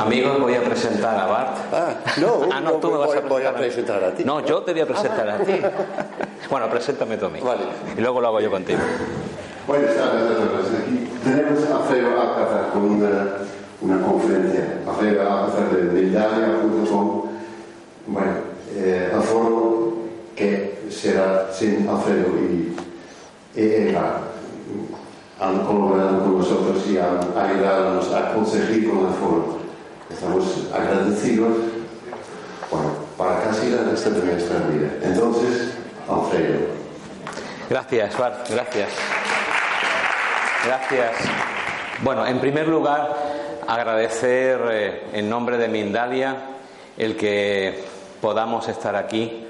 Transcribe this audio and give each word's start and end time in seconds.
Amigos, 0.00 0.40
voy 0.40 0.54
a 0.54 0.62
presentar 0.62 1.18
a 1.18 1.26
Bart. 1.26 1.56
Ah, 1.72 1.94
no, 2.20 2.40
Ah, 2.52 2.60
no, 2.60 2.72
tú 2.74 2.90
me 2.90 2.96
vas 2.98 3.08
voy, 3.08 3.18
a 3.18 3.20
voy 3.20 3.42
a 3.44 3.54
presentar. 3.54 3.98
presentar 4.00 4.04
a 4.04 4.14
ti. 4.14 4.24
No, 4.24 4.40
yo 4.44 4.62
te 4.62 4.72
voy 4.72 4.80
a 4.82 4.86
presentar 4.86 5.28
a 5.28 5.38
ti. 5.38 5.52
Bueno, 6.50 6.68
preséntame 6.70 7.16
tú 7.16 7.26
a 7.26 7.28
mí. 7.28 7.40
Vale. 7.40 7.62
Y 7.96 8.00
luego 8.00 8.20
lo 8.20 8.28
hago 8.28 8.40
yo 8.40 8.50
contigo. 8.50 8.78
Buenas 9.66 9.94
tardes 9.94 10.22
a 10.22 10.34
todos. 10.34 10.66
Aquí 10.82 11.08
tenemos 11.22 11.64
a 11.70 11.76
Alfredo 11.76 12.20
Alcázar 12.20 12.70
con 12.72 12.82
una, 12.82 13.08
una 13.82 14.06
conferencia. 14.06 14.78
Alfredo 14.88 15.20
Alcázar 15.22 15.68
de 15.70 15.82
Mindalia.com. 16.00 17.22
Bueno, 18.06 18.32
eh, 18.74 19.10
el 19.14 19.20
foro 19.22 19.92
que 20.34 20.80
será 20.90 21.48
sin 21.52 21.86
Alfredo 21.88 22.28
y, 22.38 22.74
y 23.54 23.88
Eva 23.90 24.20
han 25.38 25.60
colaborado 25.64 26.20
con 26.20 26.38
nosotros 26.38 26.84
y 26.88 26.98
han 26.98 27.18
ayudado 27.36 28.00
a 28.16 28.34
conseguir 28.34 28.88
con 28.90 28.98
el 29.06 29.12
foro. 29.14 29.60
Estamos 30.10 30.68
agradecidos 30.74 31.56
para 33.16 33.42
casi 33.42 33.70
resta 33.70 34.10
de 34.10 34.22
nuestra 34.22 34.58
vida. 34.68 34.88
Entonces, 35.02 35.74
Alfredo. 36.08 36.66
Gracias, 37.68 38.18
Bart, 38.18 38.48
gracias. 38.50 38.88
Gracias. 40.64 41.12
Bueno, 42.02 42.26
en 42.26 42.40
primer 42.40 42.66
lugar, 42.66 43.14
agradecer 43.66 44.60
eh, 44.70 45.02
en 45.12 45.28
nombre 45.28 45.56
de 45.56 45.68
Mindalia 45.68 46.36
el 46.96 47.16
que 47.16 47.84
podamos 48.20 48.68
estar 48.68 48.96
aquí 48.96 49.46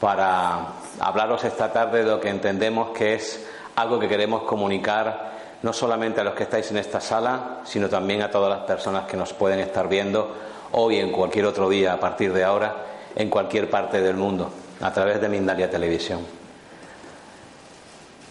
para 0.00 0.72
hablaros 0.98 1.44
esta 1.44 1.72
tarde 1.72 2.04
de 2.04 2.10
lo 2.10 2.20
que 2.20 2.28
entendemos 2.28 2.90
que 2.90 3.14
es 3.14 3.46
algo 3.76 3.98
que 3.98 4.08
queremos 4.08 4.42
comunicar 4.42 5.30
no 5.62 5.72
solamente 5.72 6.20
a 6.20 6.24
los 6.24 6.34
que 6.34 6.44
estáis 6.44 6.70
en 6.70 6.78
esta 6.78 7.00
sala, 7.00 7.60
sino 7.64 7.88
también 7.88 8.22
a 8.22 8.30
todas 8.30 8.50
las 8.50 8.66
personas 8.66 9.06
que 9.06 9.16
nos 9.16 9.32
pueden 9.32 9.60
estar 9.60 9.88
viendo 9.88 10.34
hoy 10.72 10.98
en 10.98 11.12
cualquier 11.12 11.46
otro 11.46 11.68
día 11.68 11.92
a 11.92 12.00
partir 12.00 12.32
de 12.32 12.44
ahora 12.44 12.74
en 13.14 13.28
cualquier 13.28 13.68
parte 13.68 14.00
del 14.00 14.16
mundo 14.16 14.50
a 14.80 14.92
través 14.92 15.20
de 15.20 15.28
Mindalia 15.28 15.70
Televisión. 15.70 16.20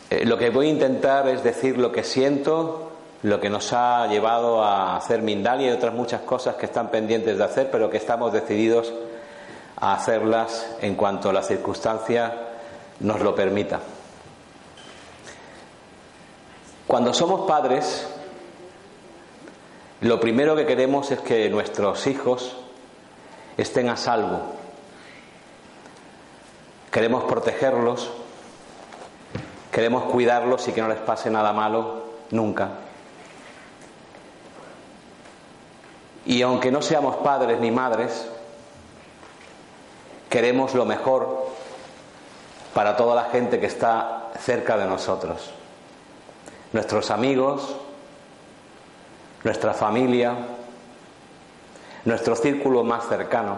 Eh, 0.10 0.26
lo 0.26 0.38
que 0.38 0.50
voy 0.50 0.68
a 0.68 0.72
intentar 0.72 1.28
es 1.28 1.44
decir 1.44 1.78
lo 1.78 1.92
que 1.92 2.04
siento, 2.04 2.92
lo 3.22 3.40
que 3.40 3.50
nos 3.50 3.74
ha 3.74 4.08
llevado 4.08 4.64
a 4.64 4.98
hacer 4.98 5.22
Mindalia 5.22 5.68
y 5.68 5.72
otras 5.72 5.94
muchas 5.94 6.22
cosas 6.22 6.56
que 6.56 6.66
están 6.66 6.90
pendientes 6.90 7.38
de 7.38 7.44
hacer, 7.44 7.70
pero 7.70 7.90
que 7.90 7.98
estamos 7.98 8.34
decididos 8.34 8.92
a 9.78 9.94
hacerlas 9.94 10.76
en 10.82 10.96
cuanto 10.96 11.32
la 11.32 11.44
circunstancia 11.44 12.34
nos 13.02 13.20
lo 13.22 13.36
permita. 13.36 13.80
Cuando 16.90 17.14
somos 17.14 17.48
padres, 17.48 18.08
lo 20.02 20.20
primero 20.20 20.56
que 20.56 20.66
queremos 20.66 21.12
es 21.12 21.20
que 21.20 21.48
nuestros 21.48 22.08
hijos 22.08 22.56
estén 23.58 23.90
a 23.90 23.96
salvo. 23.96 24.42
Queremos 26.92 27.26
protegerlos, 27.26 28.10
queremos 29.72 30.06
cuidarlos 30.06 30.68
y 30.68 30.72
que 30.72 30.82
no 30.82 30.88
les 30.88 30.98
pase 30.98 31.30
nada 31.30 31.54
malo 31.54 32.06
nunca. 32.32 32.70
Y 36.26 36.42
aunque 36.42 36.72
no 36.72 36.82
seamos 36.82 37.18
padres 37.18 37.60
ni 37.60 37.70
madres, 37.70 38.28
queremos 40.28 40.74
lo 40.74 40.86
mejor 40.86 41.50
para 42.74 42.98
toda 42.98 43.14
la 43.14 43.26
gente 43.26 43.60
que 43.60 43.68
está 43.68 44.32
cerca 44.40 44.76
de 44.76 44.88
nosotros. 44.88 45.54
Nuestros 46.72 47.10
amigos, 47.10 47.76
nuestra 49.44 49.74
familia, 49.74 50.36
nuestro 52.06 52.36
círculo 52.36 52.84
más 52.84 53.08
cercano. 53.08 53.58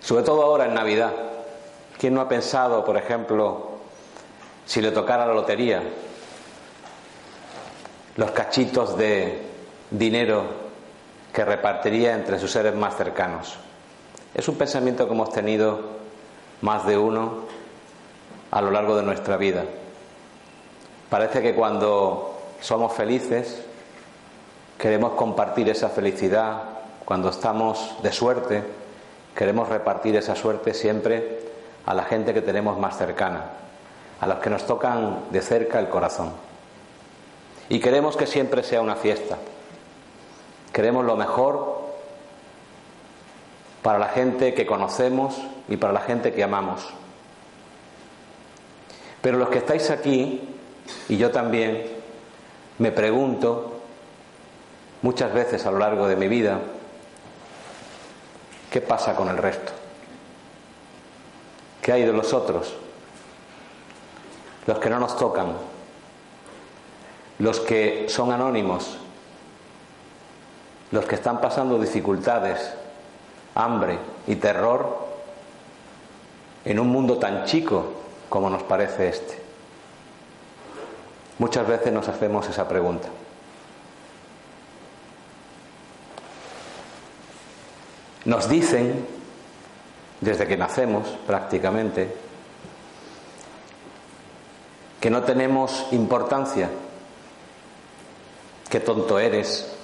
Sobre 0.00 0.24
todo 0.24 0.42
ahora 0.42 0.66
en 0.66 0.74
Navidad. 0.74 1.12
¿Quién 1.98 2.14
no 2.14 2.20
ha 2.20 2.28
pensado, 2.28 2.84
por 2.84 2.96
ejemplo, 2.96 3.78
si 4.66 4.80
le 4.80 4.90
tocara 4.90 5.26
la 5.26 5.34
lotería, 5.34 5.82
los 8.16 8.30
cachitos 8.32 8.96
de 8.96 9.46
dinero 9.90 10.44
que 11.32 11.44
repartiría 11.44 12.14
entre 12.14 12.38
sus 12.38 12.50
seres 12.50 12.74
más 12.74 12.96
cercanos? 12.96 13.56
Es 14.34 14.48
un 14.48 14.56
pensamiento 14.56 15.06
que 15.06 15.14
hemos 15.14 15.30
tenido 15.30 15.80
más 16.62 16.86
de 16.86 16.98
uno 16.98 17.46
a 18.50 18.60
lo 18.60 18.70
largo 18.70 18.96
de 18.96 19.02
nuestra 19.02 19.36
vida. 19.36 19.64
Parece 21.12 21.42
que 21.42 21.54
cuando 21.54 22.38
somos 22.62 22.94
felices 22.94 23.60
queremos 24.78 25.12
compartir 25.12 25.68
esa 25.68 25.90
felicidad, 25.90 26.62
cuando 27.04 27.28
estamos 27.28 27.96
de 28.02 28.10
suerte 28.10 28.62
queremos 29.34 29.68
repartir 29.68 30.16
esa 30.16 30.34
suerte 30.34 30.72
siempre 30.72 31.40
a 31.84 31.92
la 31.92 32.04
gente 32.04 32.32
que 32.32 32.40
tenemos 32.40 32.78
más 32.78 32.96
cercana, 32.96 33.44
a 34.22 34.26
los 34.26 34.38
que 34.38 34.48
nos 34.48 34.66
tocan 34.66 35.24
de 35.30 35.42
cerca 35.42 35.78
el 35.80 35.90
corazón. 35.90 36.32
Y 37.68 37.78
queremos 37.78 38.16
que 38.16 38.26
siempre 38.26 38.62
sea 38.62 38.80
una 38.80 38.96
fiesta. 38.96 39.36
Queremos 40.72 41.04
lo 41.04 41.14
mejor 41.14 41.90
para 43.82 43.98
la 43.98 44.08
gente 44.08 44.54
que 44.54 44.64
conocemos 44.64 45.36
y 45.68 45.76
para 45.76 45.92
la 45.92 46.00
gente 46.00 46.32
que 46.32 46.42
amamos. 46.42 46.88
Pero 49.20 49.36
los 49.36 49.50
que 49.50 49.58
estáis 49.58 49.90
aquí, 49.90 50.48
y 51.08 51.16
yo 51.16 51.30
también, 51.30 51.86
me 52.78 52.92
pregunto 52.92 53.80
muchas 55.02 55.32
veces 55.32 55.66
a 55.66 55.70
lo 55.70 55.78
largo 55.78 56.08
de 56.08 56.16
mi 56.16 56.28
vida, 56.28 56.60
¿qué 58.70 58.80
pasa 58.80 59.14
con 59.14 59.28
el 59.28 59.36
resto? 59.36 59.72
¿Qué 61.82 61.92
hay 61.92 62.04
de 62.04 62.12
los 62.12 62.32
otros? 62.32 62.74
Los 64.66 64.78
que 64.78 64.88
no 64.88 65.00
nos 65.00 65.16
tocan, 65.16 65.52
los 67.40 67.60
que 67.60 68.06
son 68.08 68.32
anónimos, 68.32 68.98
los 70.92 71.04
que 71.06 71.16
están 71.16 71.40
pasando 71.40 71.78
dificultades, 71.78 72.74
hambre 73.54 73.98
y 74.26 74.36
terror 74.36 75.08
en 76.64 76.78
un 76.78 76.88
mundo 76.88 77.18
tan 77.18 77.44
chico 77.44 77.92
como 78.28 78.48
nos 78.48 78.62
parece 78.62 79.08
este. 79.08 79.41
Muchas 81.38 81.66
veces 81.66 81.92
nos 81.92 82.08
hacemos 82.08 82.48
esa 82.48 82.68
pregunta. 82.68 83.08
Nos 88.24 88.48
dicen, 88.48 89.06
desde 90.20 90.46
que 90.46 90.56
nacemos 90.56 91.08
prácticamente, 91.26 92.14
que 95.00 95.10
no 95.10 95.22
tenemos 95.24 95.86
importancia, 95.90 96.70
qué 98.70 98.78
tonto 98.78 99.18
eres, 99.18 99.74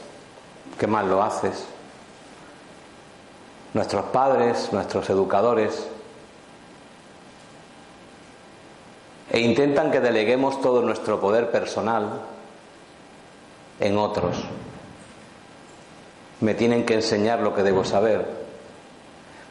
qué 0.78 0.86
mal 0.86 1.10
lo 1.10 1.22
haces. 1.22 1.64
Nuestros 3.74 4.04
padres, 4.06 4.72
nuestros 4.72 5.10
educadores, 5.10 5.88
e 9.30 9.40
intentan 9.40 9.90
que 9.90 10.00
deleguemos 10.00 10.60
todo 10.60 10.82
nuestro 10.82 11.20
poder 11.20 11.50
personal 11.50 12.20
en 13.80 13.98
otros. 13.98 14.36
Me 16.40 16.54
tienen 16.54 16.86
que 16.86 16.94
enseñar 16.94 17.40
lo 17.40 17.54
que 17.54 17.62
debo 17.62 17.84
saber, 17.84 18.26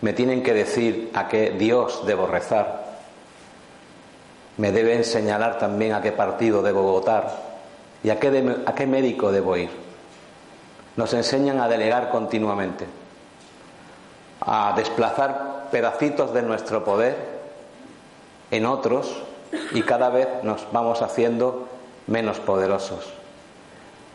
me 0.02 0.14
tienen 0.14 0.42
que 0.42 0.54
decir 0.54 1.12
a 1.14 1.28
qué 1.28 1.52
Dios 1.52 2.06
debo 2.06 2.28
rezar, 2.28 2.88
me 4.58 4.72
deben 4.72 5.04
señalar 5.04 5.60
también 5.60 5.94
a 5.94 6.02
qué 6.02 6.12
partido 6.12 6.64
debo 6.64 6.82
votar 6.82 7.30
y 8.04 8.10
a 8.10 8.20
qué, 8.20 8.56
a 8.66 8.74
qué 8.74 8.88
médico 8.88 9.32
debo 9.32 9.58
ir. 9.58 9.70
Nos 10.96 11.14
enseñan 11.14 11.60
a 11.60 11.68
delegar 11.68 12.10
continuamente, 12.10 12.86
a 14.42 14.74
desplazar 14.76 15.68
pedacitos 15.70 16.34
de 16.34 16.42
nuestro 16.42 16.84
poder 16.84 17.16
en 18.50 18.66
otros 18.66 19.27
y 19.72 19.82
cada 19.84 20.10
vez 20.10 20.28
nos 20.44 20.68
vamos 20.72 21.02
haciendo 21.02 21.68
menos 22.08 22.40
poderosos. 22.40 23.14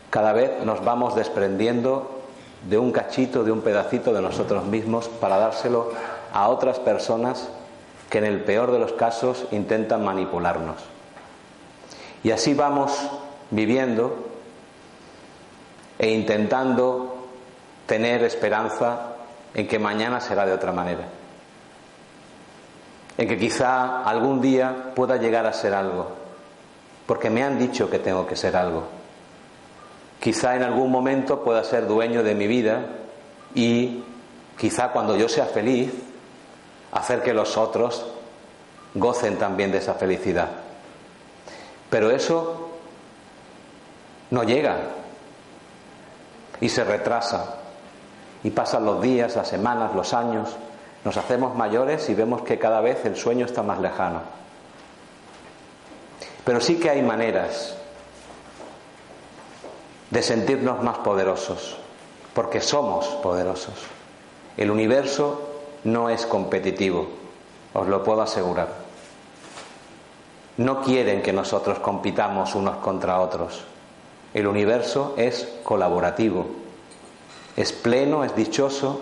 Cada 0.09 0.33
vez 0.33 0.63
nos 0.63 0.83
vamos 0.83 1.15
desprendiendo 1.15 2.21
de 2.69 2.77
un 2.77 2.91
cachito, 2.91 3.43
de 3.43 3.51
un 3.51 3.61
pedacito 3.61 4.13
de 4.13 4.21
nosotros 4.21 4.65
mismos 4.65 5.09
para 5.09 5.37
dárselo 5.37 5.91
a 6.33 6.47
otras 6.49 6.79
personas 6.79 7.49
que 8.09 8.19
en 8.19 8.25
el 8.25 8.43
peor 8.43 8.71
de 8.71 8.79
los 8.79 8.93
casos 8.93 9.45
intentan 9.51 10.03
manipularnos. 10.03 10.77
Y 12.23 12.31
así 12.31 12.53
vamos 12.53 12.91
viviendo 13.51 14.15
e 15.99 16.09
intentando 16.09 17.27
tener 17.85 18.23
esperanza 18.23 19.15
en 19.53 19.67
que 19.67 19.79
mañana 19.79 20.19
será 20.19 20.45
de 20.45 20.53
otra 20.53 20.71
manera. 20.71 21.03
En 23.17 23.27
que 23.27 23.37
quizá 23.37 24.03
algún 24.03 24.41
día 24.41 24.93
pueda 24.95 25.17
llegar 25.17 25.45
a 25.45 25.53
ser 25.53 25.73
algo, 25.73 26.11
porque 27.05 27.29
me 27.29 27.43
han 27.43 27.59
dicho 27.59 27.89
que 27.89 27.99
tengo 27.99 28.25
que 28.25 28.35
ser 28.35 28.55
algo. 28.55 28.83
Quizá 30.19 30.55
en 30.55 30.63
algún 30.63 30.91
momento 30.91 31.43
pueda 31.43 31.63
ser 31.63 31.87
dueño 31.87 32.23
de 32.23 32.33
mi 32.33 32.47
vida 32.47 32.85
y 33.53 34.03
quizá 34.57 34.89
cuando 34.89 35.15
yo 35.15 35.29
sea 35.29 35.45
feliz, 35.45 35.91
hacer 36.91 37.21
que 37.21 37.33
los 37.33 37.57
otros 37.57 38.05
gocen 38.93 39.37
también 39.37 39.71
de 39.71 39.79
esa 39.79 39.95
felicidad. 39.95 40.49
Pero 41.89 42.09
eso 42.09 42.69
no 44.31 44.43
llega 44.43 44.77
y 46.59 46.69
se 46.69 46.83
retrasa 46.83 47.55
y 48.43 48.49
pasan 48.49 48.85
los 48.85 49.01
días, 49.01 49.35
las 49.35 49.47
semanas, 49.47 49.93
los 49.93 50.13
años, 50.13 50.49
nos 51.05 51.17
hacemos 51.17 51.55
mayores 51.55 52.09
y 52.09 52.13
vemos 52.13 52.43
que 52.43 52.57
cada 52.57 52.81
vez 52.81 53.05
el 53.05 53.15
sueño 53.15 53.45
está 53.45 53.61
más 53.61 53.79
lejano. 53.79 54.21
Pero 56.45 56.61
sí 56.61 56.79
que 56.79 56.89
hay 56.89 57.01
maneras 57.01 57.75
de 60.09 60.21
sentirnos 60.21 60.83
más 60.83 60.99
poderosos, 60.99 61.77
porque 62.33 62.61
somos 62.61 63.05
poderosos. 63.21 63.73
El 64.57 64.71
universo 64.71 65.49
no 65.83 66.09
es 66.09 66.25
competitivo, 66.25 67.07
os 67.73 67.87
lo 67.87 68.03
puedo 68.03 68.21
asegurar. 68.21 68.83
No 70.57 70.81
quieren 70.81 71.21
que 71.21 71.33
nosotros 71.33 71.79
compitamos 71.79 72.53
unos 72.53 72.77
contra 72.77 73.19
otros. 73.19 73.63
El 74.33 74.47
universo 74.47 75.15
es 75.17 75.49
colaborativo, 75.63 76.45
es 77.55 77.71
pleno, 77.71 78.23
es 78.23 78.35
dichoso 78.35 79.01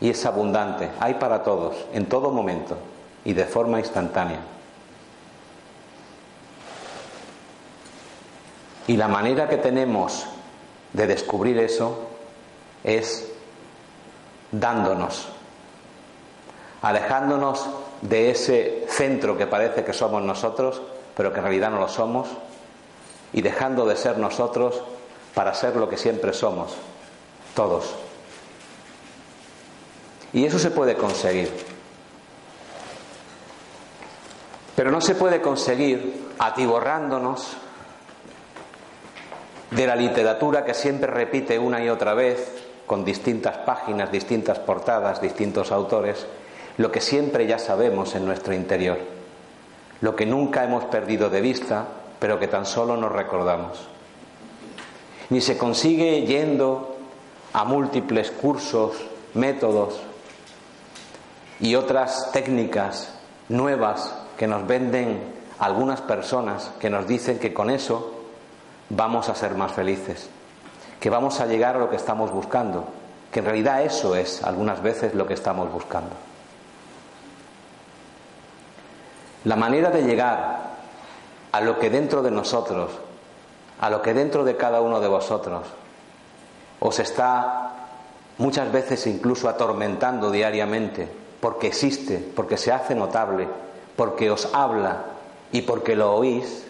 y 0.00 0.10
es 0.10 0.24
abundante. 0.26 0.90
Hay 0.98 1.14
para 1.14 1.42
todos, 1.42 1.76
en 1.92 2.06
todo 2.06 2.30
momento 2.30 2.76
y 3.24 3.32
de 3.32 3.44
forma 3.44 3.78
instantánea. 3.78 4.40
Y 8.86 8.96
la 8.96 9.08
manera 9.08 9.48
que 9.48 9.56
tenemos 9.56 10.26
de 10.92 11.06
descubrir 11.06 11.58
eso 11.58 12.08
es 12.82 13.30
dándonos, 14.50 15.28
alejándonos 16.82 17.68
de 18.00 18.30
ese 18.30 18.86
centro 18.88 19.36
que 19.36 19.46
parece 19.46 19.84
que 19.84 19.92
somos 19.92 20.22
nosotros, 20.22 20.82
pero 21.16 21.32
que 21.32 21.38
en 21.38 21.44
realidad 21.44 21.70
no 21.70 21.78
lo 21.78 21.88
somos, 21.88 22.28
y 23.32 23.42
dejando 23.42 23.86
de 23.86 23.96
ser 23.96 24.18
nosotros 24.18 24.82
para 25.34 25.54
ser 25.54 25.76
lo 25.76 25.88
que 25.88 25.96
siempre 25.96 26.32
somos, 26.32 26.74
todos. 27.54 27.94
Y 30.32 30.44
eso 30.44 30.58
se 30.58 30.70
puede 30.70 30.94
conseguir. 30.94 31.50
Pero 34.76 34.90
no 34.90 35.00
se 35.00 35.14
puede 35.14 35.40
conseguir 35.40 36.30
atiborrándonos 36.38 37.56
de 39.70 39.86
la 39.86 39.96
literatura 39.96 40.64
que 40.64 40.74
siempre 40.74 41.10
repite 41.10 41.58
una 41.58 41.82
y 41.84 41.88
otra 41.88 42.14
vez, 42.14 42.64
con 42.86 43.04
distintas 43.04 43.58
páginas, 43.58 44.10
distintas 44.10 44.58
portadas, 44.58 45.20
distintos 45.20 45.70
autores, 45.70 46.26
lo 46.76 46.90
que 46.90 47.00
siempre 47.00 47.46
ya 47.46 47.58
sabemos 47.58 48.14
en 48.14 48.24
nuestro 48.24 48.54
interior, 48.54 48.98
lo 50.00 50.16
que 50.16 50.26
nunca 50.26 50.64
hemos 50.64 50.84
perdido 50.84 51.30
de 51.30 51.40
vista, 51.40 51.86
pero 52.18 52.38
que 52.38 52.48
tan 52.48 52.66
solo 52.66 52.96
nos 52.96 53.12
recordamos. 53.12 53.86
Ni 55.28 55.40
se 55.40 55.58
consigue 55.58 56.22
yendo 56.22 56.96
a 57.52 57.64
múltiples 57.64 58.30
cursos, 58.30 58.96
métodos 59.34 60.00
y 61.60 61.74
otras 61.74 62.32
técnicas 62.32 63.12
nuevas 63.48 64.14
que 64.38 64.46
nos 64.46 64.66
venden 64.66 65.40
algunas 65.58 66.00
personas 66.00 66.70
que 66.80 66.88
nos 66.88 67.06
dicen 67.06 67.38
que 67.38 67.52
con 67.52 67.68
eso 67.68 68.14
vamos 68.88 69.28
a 69.28 69.34
ser 69.34 69.54
más 69.54 69.72
felices, 69.72 70.28
que 70.98 71.10
vamos 71.10 71.40
a 71.40 71.46
llegar 71.46 71.76
a 71.76 71.78
lo 71.78 71.90
que 71.90 71.96
estamos 71.96 72.30
buscando, 72.32 72.86
que 73.30 73.40
en 73.40 73.44
realidad 73.44 73.82
eso 73.82 74.16
es 74.16 74.42
algunas 74.42 74.82
veces 74.82 75.14
lo 75.14 75.26
que 75.26 75.34
estamos 75.34 75.70
buscando. 75.70 76.10
La 79.44 79.56
manera 79.56 79.90
de 79.90 80.02
llegar 80.02 80.70
a 81.52 81.60
lo 81.60 81.78
que 81.78 81.90
dentro 81.90 82.22
de 82.22 82.30
nosotros, 82.30 82.90
a 83.80 83.90
lo 83.90 84.02
que 84.02 84.14
dentro 84.14 84.44
de 84.44 84.56
cada 84.56 84.80
uno 84.80 85.00
de 85.00 85.08
vosotros 85.08 85.66
os 86.80 86.98
está 86.98 87.72
muchas 88.38 88.72
veces 88.72 89.06
incluso 89.06 89.48
atormentando 89.48 90.30
diariamente, 90.30 91.19
porque 91.40 91.68
existe, 91.68 92.18
porque 92.34 92.56
se 92.56 92.72
hace 92.72 92.94
notable, 92.94 93.48
porque 93.96 94.30
os 94.30 94.54
habla 94.54 95.04
y 95.52 95.62
porque 95.62 95.96
lo 95.96 96.14
oís, 96.14 96.64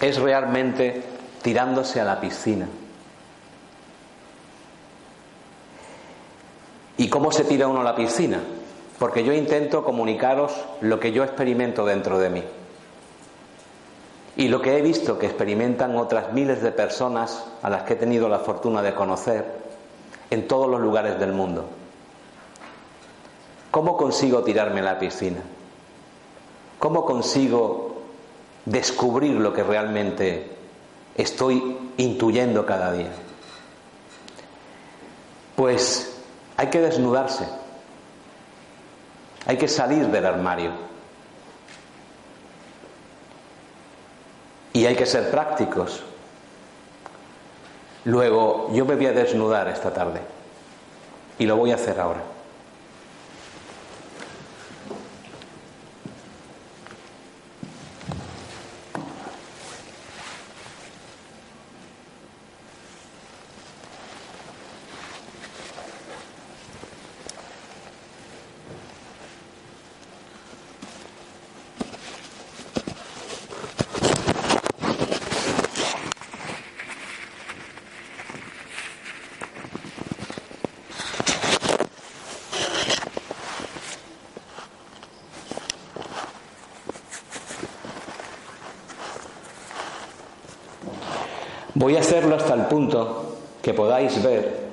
es 0.00 0.18
realmente 0.18 1.02
tirándose 1.42 2.00
a 2.00 2.04
la 2.04 2.20
piscina. 2.20 2.66
¿Y 6.96 7.08
cómo 7.08 7.32
se 7.32 7.44
tira 7.44 7.66
uno 7.66 7.80
a 7.80 7.84
la 7.84 7.96
piscina? 7.96 8.40
Porque 8.98 9.24
yo 9.24 9.32
intento 9.32 9.84
comunicaros 9.84 10.52
lo 10.80 11.00
que 11.00 11.10
yo 11.10 11.24
experimento 11.24 11.84
dentro 11.84 12.18
de 12.18 12.30
mí. 12.30 12.44
Y 14.36 14.48
lo 14.48 14.62
que 14.62 14.76
he 14.76 14.82
visto 14.82 15.18
que 15.18 15.26
experimentan 15.26 15.96
otras 15.96 16.32
miles 16.32 16.62
de 16.62 16.72
personas 16.72 17.44
a 17.62 17.70
las 17.70 17.82
que 17.82 17.94
he 17.94 17.96
tenido 17.96 18.28
la 18.28 18.38
fortuna 18.40 18.82
de 18.82 18.94
conocer 18.94 19.44
en 20.30 20.46
todos 20.46 20.68
los 20.68 20.80
lugares 20.80 21.18
del 21.18 21.32
mundo. 21.32 21.68
¿Cómo 23.74 23.96
consigo 23.96 24.44
tirarme 24.44 24.78
a 24.78 24.84
la 24.84 24.98
piscina? 25.00 25.42
¿Cómo 26.78 27.04
consigo 27.04 27.94
descubrir 28.64 29.34
lo 29.34 29.52
que 29.52 29.62
realmente 29.62 30.50
estoy 31.14 31.76
intuyendo 31.96 32.64
cada 32.66 32.92
día. 32.92 33.10
Pues 35.56 36.16
hay 36.56 36.68
que 36.68 36.80
desnudarse, 36.80 37.46
hay 39.46 39.56
que 39.56 39.68
salir 39.68 40.08
del 40.08 40.26
armario 40.26 40.72
y 44.72 44.86
hay 44.86 44.96
que 44.96 45.06
ser 45.06 45.30
prácticos. 45.30 46.02
Luego 48.04 48.70
yo 48.72 48.84
me 48.84 48.96
voy 48.96 49.06
a 49.06 49.12
desnudar 49.12 49.68
esta 49.68 49.92
tarde 49.92 50.20
y 51.38 51.46
lo 51.46 51.56
voy 51.56 51.70
a 51.70 51.76
hacer 51.76 52.00
ahora. 52.00 52.33
Voy 91.84 91.98
a 91.98 92.00
hacerlo 92.00 92.36
hasta 92.36 92.54
el 92.54 92.62
punto 92.62 93.36
que 93.60 93.74
podáis 93.74 94.22
ver 94.22 94.68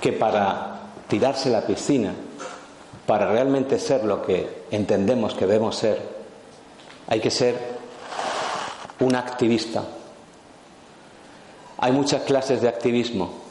que 0.00 0.14
para 0.14 0.80
tirarse 1.06 1.50
la 1.50 1.60
piscina 1.60 2.14
para 3.04 3.30
realmente 3.30 3.78
ser 3.78 4.04
lo 4.04 4.22
que 4.22 4.64
entendemos 4.70 5.34
que 5.34 5.46
debemos 5.46 5.76
ser, 5.76 6.00
hay 7.08 7.20
que 7.20 7.30
ser 7.30 7.58
un 9.00 9.16
activista. 9.16 9.82
Hay 11.76 11.92
muchas 11.92 12.22
clases 12.22 12.62
de 12.62 12.68
activismo. 12.68 13.42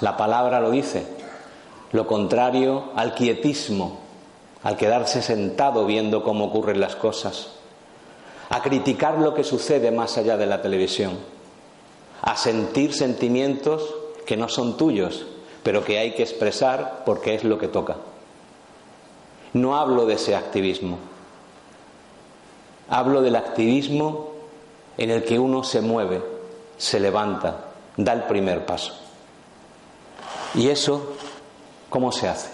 La 0.00 0.16
palabra 0.16 0.60
lo 0.60 0.70
dice. 0.70 1.08
Lo 1.90 2.06
contrario 2.06 2.92
al 2.94 3.16
quietismo, 3.16 3.98
al 4.62 4.76
quedarse 4.76 5.22
sentado 5.22 5.86
viendo 5.86 6.22
cómo 6.22 6.44
ocurren 6.44 6.78
las 6.78 6.94
cosas, 6.94 7.48
a 8.48 8.62
criticar 8.62 9.18
lo 9.18 9.34
que 9.34 9.42
sucede 9.42 9.90
más 9.90 10.18
allá 10.18 10.36
de 10.36 10.46
la 10.46 10.62
televisión, 10.62 11.18
a 12.22 12.36
sentir 12.36 12.92
sentimientos 12.92 13.94
que 14.26 14.36
no 14.36 14.48
son 14.48 14.76
tuyos, 14.76 15.26
pero 15.62 15.84
que 15.84 15.98
hay 15.98 16.14
que 16.14 16.22
expresar 16.22 17.02
porque 17.04 17.34
es 17.34 17.44
lo 17.44 17.58
que 17.58 17.68
toca. 17.68 17.96
No 19.52 19.76
hablo 19.76 20.06
de 20.06 20.14
ese 20.14 20.36
activismo, 20.36 20.98
hablo 22.88 23.22
del 23.22 23.36
activismo 23.36 24.32
en 24.96 25.10
el 25.10 25.24
que 25.24 25.38
uno 25.38 25.62
se 25.64 25.80
mueve, 25.80 26.22
se 26.76 27.00
levanta, 27.00 27.66
da 27.96 28.12
el 28.12 28.24
primer 28.24 28.66
paso. 28.66 28.94
Y 30.54 30.68
eso, 30.68 31.12
¿cómo 31.88 32.12
se 32.12 32.28
hace? 32.28 32.50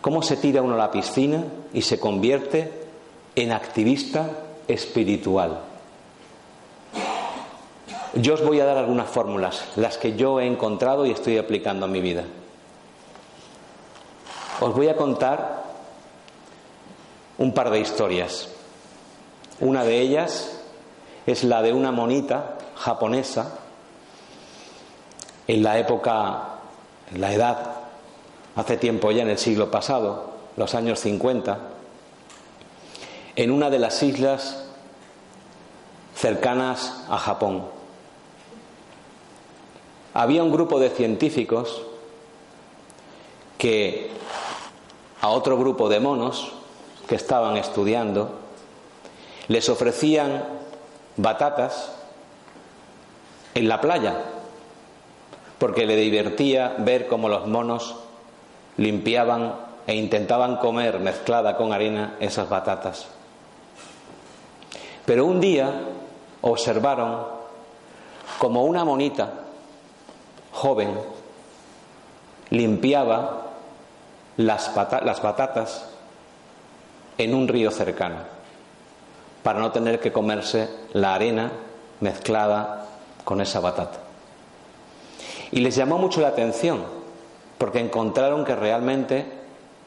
¿Cómo 0.00 0.22
se 0.22 0.36
tira 0.36 0.62
uno 0.62 0.74
a 0.74 0.78
la 0.78 0.90
piscina 0.90 1.44
y 1.72 1.82
se 1.82 1.98
convierte 1.98 2.70
en 3.34 3.50
activista 3.50 4.30
espiritual? 4.68 5.60
Yo 8.16 8.32
os 8.32 8.42
voy 8.42 8.60
a 8.60 8.64
dar 8.64 8.78
algunas 8.78 9.10
fórmulas, 9.10 9.62
las 9.76 9.98
que 9.98 10.16
yo 10.16 10.40
he 10.40 10.46
encontrado 10.46 11.04
y 11.04 11.10
estoy 11.10 11.36
aplicando 11.36 11.84
en 11.84 11.92
mi 11.92 12.00
vida. 12.00 12.24
Os 14.60 14.74
voy 14.74 14.88
a 14.88 14.96
contar 14.96 15.64
un 17.36 17.52
par 17.52 17.68
de 17.68 17.80
historias. 17.80 18.48
Una 19.60 19.84
de 19.84 20.00
ellas 20.00 20.62
es 21.26 21.44
la 21.44 21.60
de 21.60 21.74
una 21.74 21.92
monita 21.92 22.56
japonesa 22.76 23.58
en 25.46 25.62
la 25.62 25.78
época, 25.78 26.60
en 27.12 27.20
la 27.20 27.34
edad, 27.34 27.74
hace 28.56 28.78
tiempo 28.78 29.10
ya 29.10 29.24
en 29.24 29.28
el 29.28 29.38
siglo 29.38 29.70
pasado, 29.70 30.30
los 30.56 30.74
años 30.74 31.00
50, 31.00 31.58
en 33.36 33.50
una 33.50 33.68
de 33.68 33.78
las 33.78 34.02
islas 34.02 34.64
cercanas 36.14 37.04
a 37.10 37.18
Japón 37.18 37.75
había 40.16 40.42
un 40.42 40.50
grupo 40.50 40.80
de 40.80 40.88
científicos 40.88 41.82
que 43.58 44.10
a 45.20 45.28
otro 45.28 45.58
grupo 45.58 45.90
de 45.90 46.00
monos 46.00 46.52
que 47.06 47.16
estaban 47.16 47.58
estudiando 47.58 48.30
les 49.48 49.68
ofrecían 49.68 50.42
batatas 51.18 51.92
en 53.54 53.68
la 53.68 53.82
playa 53.82 54.22
porque 55.58 55.84
le 55.84 55.96
divertía 55.96 56.76
ver 56.78 57.08
cómo 57.08 57.28
los 57.28 57.46
monos 57.46 57.96
limpiaban 58.78 59.54
e 59.86 59.96
intentaban 59.96 60.56
comer 60.56 60.98
mezclada 60.98 61.58
con 61.58 61.74
arena 61.74 62.16
esas 62.20 62.48
batatas. 62.48 63.06
Pero 65.04 65.26
un 65.26 65.42
día 65.42 65.78
observaron 66.40 67.18
como 68.38 68.64
una 68.64 68.82
monita 68.82 69.42
joven 70.56 70.90
limpiaba 72.48 73.42
las, 74.38 74.74
las 75.04 75.22
batatas 75.22 75.88
en 77.18 77.34
un 77.34 77.46
río 77.46 77.70
cercano 77.70 78.16
para 79.42 79.60
no 79.60 79.70
tener 79.70 80.00
que 80.00 80.12
comerse 80.12 80.68
la 80.92 81.14
arena 81.14 81.52
mezclada 82.00 82.86
con 83.24 83.40
esa 83.40 83.60
batata. 83.60 83.98
Y 85.52 85.60
les 85.60 85.76
llamó 85.76 85.98
mucho 85.98 86.20
la 86.20 86.28
atención 86.28 86.84
porque 87.58 87.80
encontraron 87.80 88.44
que 88.44 88.56
realmente 88.56 89.26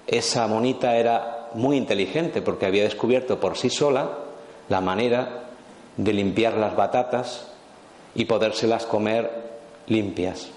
esa 0.07 0.47
monita 0.47 0.95
era 0.95 1.49
muy 1.55 1.77
inteligente 1.77 2.41
porque 2.41 2.67
había 2.67 2.83
descubierto 2.83 3.39
por 3.39 3.57
sí 3.57 3.69
sola 3.69 4.09
la 4.69 4.81
manera 4.81 5.49
de 5.97 6.13
limpiar 6.13 6.53
las 6.53 6.75
batatas 6.75 7.47
y 8.15 8.25
podérselas 8.25 8.85
comer 8.85 9.49
limpias. 9.87 10.51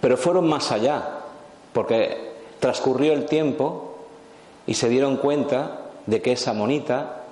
Pero 0.00 0.16
fueron 0.16 0.48
más 0.48 0.70
allá, 0.70 1.20
porque 1.72 2.32
transcurrió 2.60 3.12
el 3.12 3.26
tiempo 3.26 3.96
y 4.66 4.74
se 4.74 4.88
dieron 4.88 5.16
cuenta 5.16 5.80
de 6.06 6.22
que 6.22 6.32
esa 6.32 6.52
monita 6.52 7.22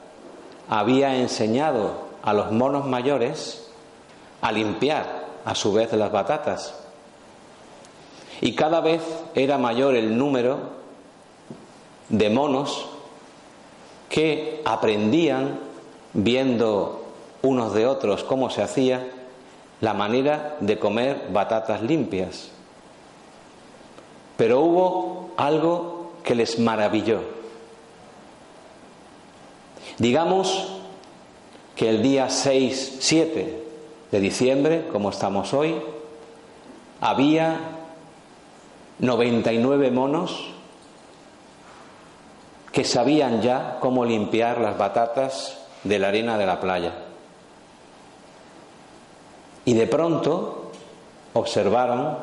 había 0.69 1.17
enseñado 1.17 2.07
a 2.23 2.33
los 2.33 2.51
monos 2.51 2.87
mayores 2.87 3.71
a 4.41 4.53
limpiar 4.53 5.27
a 5.45 5.55
su 5.55 5.73
vez 5.73 5.93
las 5.93 6.11
batatas. 6.11 6.75
Y 8.41 8.55
cada 8.55 8.81
vez 8.81 9.03
era 9.35 9.59
mayor 9.59 9.95
el 9.95 10.19
número 10.19 10.59
de 12.09 12.31
monos 12.31 12.87
que 14.09 14.63
aprendían 14.65 15.59
viendo 16.13 17.05
unos 17.43 17.75
de 17.75 17.87
otros 17.87 18.25
cómo 18.25 18.51
se 18.51 18.63
hacía 18.63 19.09
la 19.81 19.95
manera 19.95 20.57
de 20.61 20.79
comer 20.79 21.29
batatas 21.33 21.83
limpias. 21.83 22.51
Pero 24.37 24.61
hubo 24.61 25.31
algo 25.37 26.12
que 26.23 26.35
les 26.35 26.59
maravilló. 26.59 27.21
Digamos 29.99 30.69
que 31.75 31.88
el 31.88 32.02
día 32.02 32.28
6, 32.28 32.99
7 33.00 33.64
de 34.11 34.21
diciembre, 34.21 34.88
como 34.93 35.11
estamos 35.11 35.55
hoy, 35.55 35.76
había 37.00 37.59
99 38.99 39.90
monos 39.90 40.50
que 42.73 42.85
sabían 42.85 43.40
ya 43.40 43.78
cómo 43.81 44.05
limpiar 44.05 44.61
las 44.61 44.76
batatas 44.76 45.59
de 45.85 45.99
la 45.99 46.09
arena 46.09 46.37
de 46.37 46.47
la 46.47 46.61
playa. 46.61 46.93
Y 49.64 49.75
de 49.75 49.87
pronto 49.87 50.73
observaron 51.33 52.19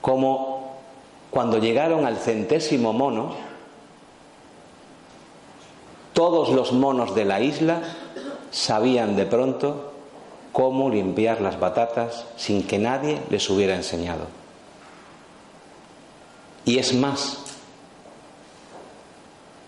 cómo 0.00 0.53
cuando 1.34 1.58
llegaron 1.58 2.06
al 2.06 2.16
centésimo 2.16 2.92
mono, 2.92 3.34
todos 6.12 6.50
los 6.50 6.72
monos 6.72 7.16
de 7.16 7.24
la 7.24 7.40
isla 7.40 7.82
sabían 8.52 9.16
de 9.16 9.26
pronto 9.26 9.92
cómo 10.52 10.88
limpiar 10.88 11.40
las 11.40 11.58
batatas 11.58 12.26
sin 12.36 12.64
que 12.64 12.78
nadie 12.78 13.20
les 13.30 13.50
hubiera 13.50 13.74
enseñado. 13.74 14.26
Y 16.64 16.78
es 16.78 16.94
más, 16.94 17.38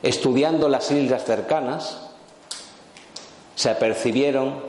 estudiando 0.04 0.68
las 0.68 0.88
islas 0.92 1.24
cercanas, 1.24 2.10
se 3.56 3.70
apercibieron 3.70 4.60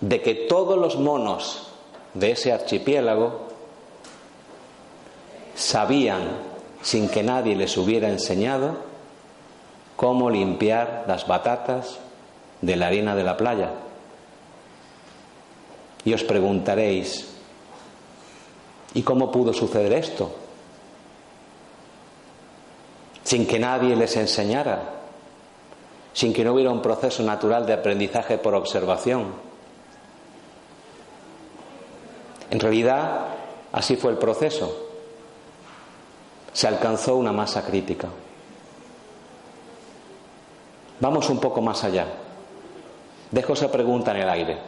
de 0.00 0.22
que 0.22 0.34
todos 0.34 0.78
los 0.78 0.96
monos 0.96 1.68
de 2.14 2.30
ese 2.30 2.50
archipiélago 2.50 3.43
sabían, 5.54 6.22
sin 6.82 7.08
que 7.08 7.22
nadie 7.22 7.56
les 7.56 7.76
hubiera 7.76 8.08
enseñado, 8.08 8.76
cómo 9.96 10.30
limpiar 10.30 11.04
las 11.06 11.26
batatas 11.26 11.98
de 12.60 12.76
la 12.76 12.88
harina 12.88 13.14
de 13.14 13.24
la 13.24 13.36
playa. 13.36 13.70
Y 16.04 16.12
os 16.12 16.24
preguntaréis, 16.24 17.28
¿y 18.92 19.02
cómo 19.02 19.30
pudo 19.30 19.52
suceder 19.52 19.92
esto? 19.92 20.30
Sin 23.22 23.46
que 23.46 23.58
nadie 23.58 23.96
les 23.96 24.16
enseñara, 24.16 24.82
sin 26.12 26.32
que 26.32 26.44
no 26.44 26.52
hubiera 26.52 26.70
un 26.70 26.82
proceso 26.82 27.22
natural 27.22 27.64
de 27.64 27.72
aprendizaje 27.72 28.36
por 28.36 28.54
observación. 28.54 29.32
En 32.50 32.60
realidad, 32.60 33.28
así 33.72 33.96
fue 33.96 34.12
el 34.12 34.18
proceso 34.18 34.93
se 36.54 36.68
alcanzó 36.68 37.16
una 37.16 37.32
masa 37.32 37.64
crítica. 37.66 38.08
Vamos 41.00 41.28
un 41.28 41.40
poco 41.40 41.60
más 41.60 41.82
allá. 41.82 42.06
Dejo 43.32 43.52
esa 43.54 43.70
pregunta 43.70 44.12
en 44.12 44.18
el 44.18 44.30
aire. 44.30 44.58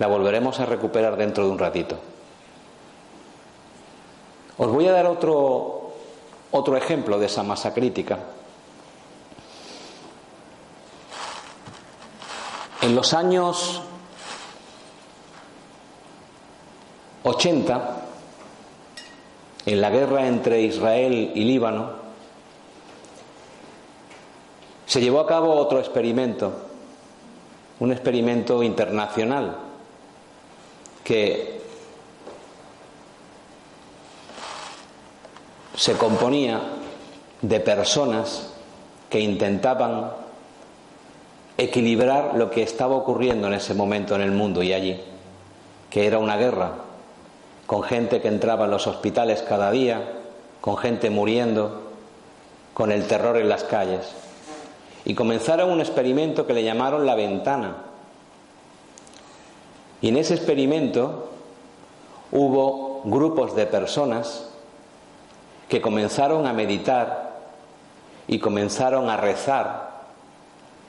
La 0.00 0.08
volveremos 0.08 0.58
a 0.58 0.66
recuperar 0.66 1.16
dentro 1.16 1.44
de 1.44 1.50
un 1.50 1.58
ratito. 1.58 1.98
Os 4.58 4.68
voy 4.72 4.88
a 4.88 4.92
dar 4.92 5.06
otro, 5.06 5.92
otro 6.50 6.76
ejemplo 6.76 7.16
de 7.20 7.26
esa 7.26 7.44
masa 7.44 7.72
crítica. 7.72 8.18
En 12.82 12.96
los 12.96 13.14
años 13.14 13.82
80 17.22 18.07
en 19.68 19.82
la 19.82 19.90
guerra 19.90 20.26
entre 20.26 20.62
Israel 20.62 21.32
y 21.34 21.44
Líbano, 21.44 21.90
se 24.86 25.02
llevó 25.02 25.20
a 25.20 25.26
cabo 25.26 25.52
otro 25.56 25.78
experimento, 25.78 26.54
un 27.78 27.92
experimento 27.92 28.62
internacional 28.62 29.58
que 31.04 31.60
se 35.76 35.92
componía 35.98 36.62
de 37.42 37.60
personas 37.60 38.54
que 39.10 39.20
intentaban 39.20 40.12
equilibrar 41.58 42.36
lo 42.36 42.50
que 42.50 42.62
estaba 42.62 42.96
ocurriendo 42.96 43.48
en 43.48 43.52
ese 43.52 43.74
momento 43.74 44.14
en 44.14 44.22
el 44.22 44.32
mundo 44.32 44.62
y 44.62 44.72
allí, 44.72 44.98
que 45.90 46.06
era 46.06 46.18
una 46.18 46.38
guerra, 46.38 46.87
con 47.68 47.82
gente 47.82 48.22
que 48.22 48.28
entraba 48.28 48.64
en 48.64 48.70
los 48.70 48.86
hospitales 48.86 49.42
cada 49.42 49.70
día, 49.70 50.00
con 50.62 50.78
gente 50.78 51.10
muriendo, 51.10 51.82
con 52.72 52.90
el 52.90 53.06
terror 53.06 53.36
en 53.36 53.50
las 53.50 53.62
calles. 53.62 54.10
Y 55.04 55.14
comenzaron 55.14 55.70
un 55.70 55.80
experimento 55.80 56.46
que 56.46 56.54
le 56.54 56.64
llamaron 56.64 57.04
la 57.04 57.14
ventana. 57.14 57.76
Y 60.00 60.08
en 60.08 60.16
ese 60.16 60.32
experimento 60.32 61.28
hubo 62.32 63.02
grupos 63.04 63.54
de 63.54 63.66
personas 63.66 64.48
que 65.68 65.82
comenzaron 65.82 66.46
a 66.46 66.54
meditar 66.54 67.36
y 68.26 68.38
comenzaron 68.38 69.10
a 69.10 69.18
rezar 69.18 69.90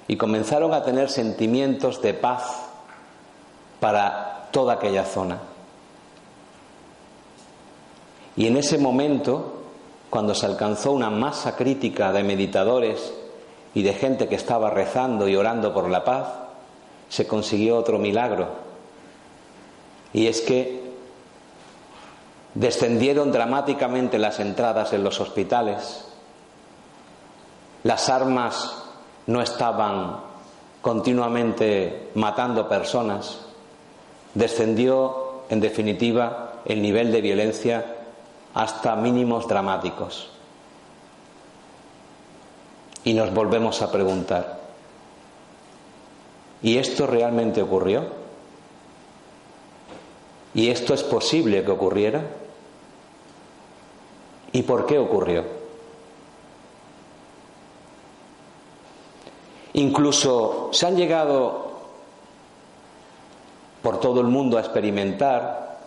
y 0.08 0.16
comenzaron 0.16 0.74
a 0.74 0.86
tener 0.86 1.10
sentimientos 1.10 2.02
de 2.02 2.14
paz 2.14 2.70
para 3.82 4.48
toda 4.54 4.76
aquella 4.76 5.04
zona. 5.04 5.49
Y 8.40 8.48
en 8.48 8.56
ese 8.56 8.78
momento, 8.78 9.64
cuando 10.10 10.34
se 10.34 10.46
alcanzó 10.46 10.94
una 10.94 11.10
masa 11.10 11.58
crítica 11.58 12.14
de 12.14 12.24
meditadores 12.24 13.14
y 13.74 13.84
de 13.84 13.92
gente 13.92 14.30
que 14.30 14.36
estaba 14.36 14.70
rezando 14.70 15.28
y 15.28 15.36
orando 15.36 15.74
por 15.74 15.90
la 15.90 16.06
paz, 16.06 16.28
se 17.10 17.28
consiguió 17.28 17.76
otro 17.76 18.00
milagro. 18.00 18.48
Y 20.14 20.28
es 20.28 20.40
que 20.40 20.90
descendieron 22.54 23.34
dramáticamente 23.34 24.18
las 24.18 24.40
entradas 24.40 24.94
en 24.94 25.04
los 25.04 25.20
hospitales, 25.20 26.06
las 27.84 28.08
armas 28.08 28.84
no 29.28 29.42
estaban 29.42 30.22
continuamente 30.82 32.12
matando 32.16 32.70
personas, 32.70 33.42
descendió 34.34 35.42
en 35.50 35.60
definitiva 35.60 36.62
el 36.64 36.82
nivel 36.82 37.12
de 37.12 37.20
violencia 37.20 37.96
hasta 38.54 38.96
mínimos 38.96 39.48
dramáticos. 39.48 40.30
Y 43.04 43.14
nos 43.14 43.34
volvemos 43.34 43.82
a 43.82 43.92
preguntar, 43.92 44.60
¿y 46.62 46.78
esto 46.78 47.08
realmente 47.08 47.62
ocurrió? 47.62 48.20
¿Y 50.54 50.70
esto 50.70 50.94
es 50.94 51.04
posible 51.04 51.64
que 51.64 51.72
ocurriera? 51.72 52.24
¿Y 54.52 54.64
por 54.64 54.86
qué 54.86 54.98
ocurrió? 54.98 55.60
Incluso 59.74 60.70
se 60.74 60.88
han 60.88 60.98
llegado 60.98 61.70
por 63.82 64.00
todo 64.00 64.20
el 64.22 64.28
mundo 64.28 64.58
a 64.58 64.62
experimentar 64.62 65.78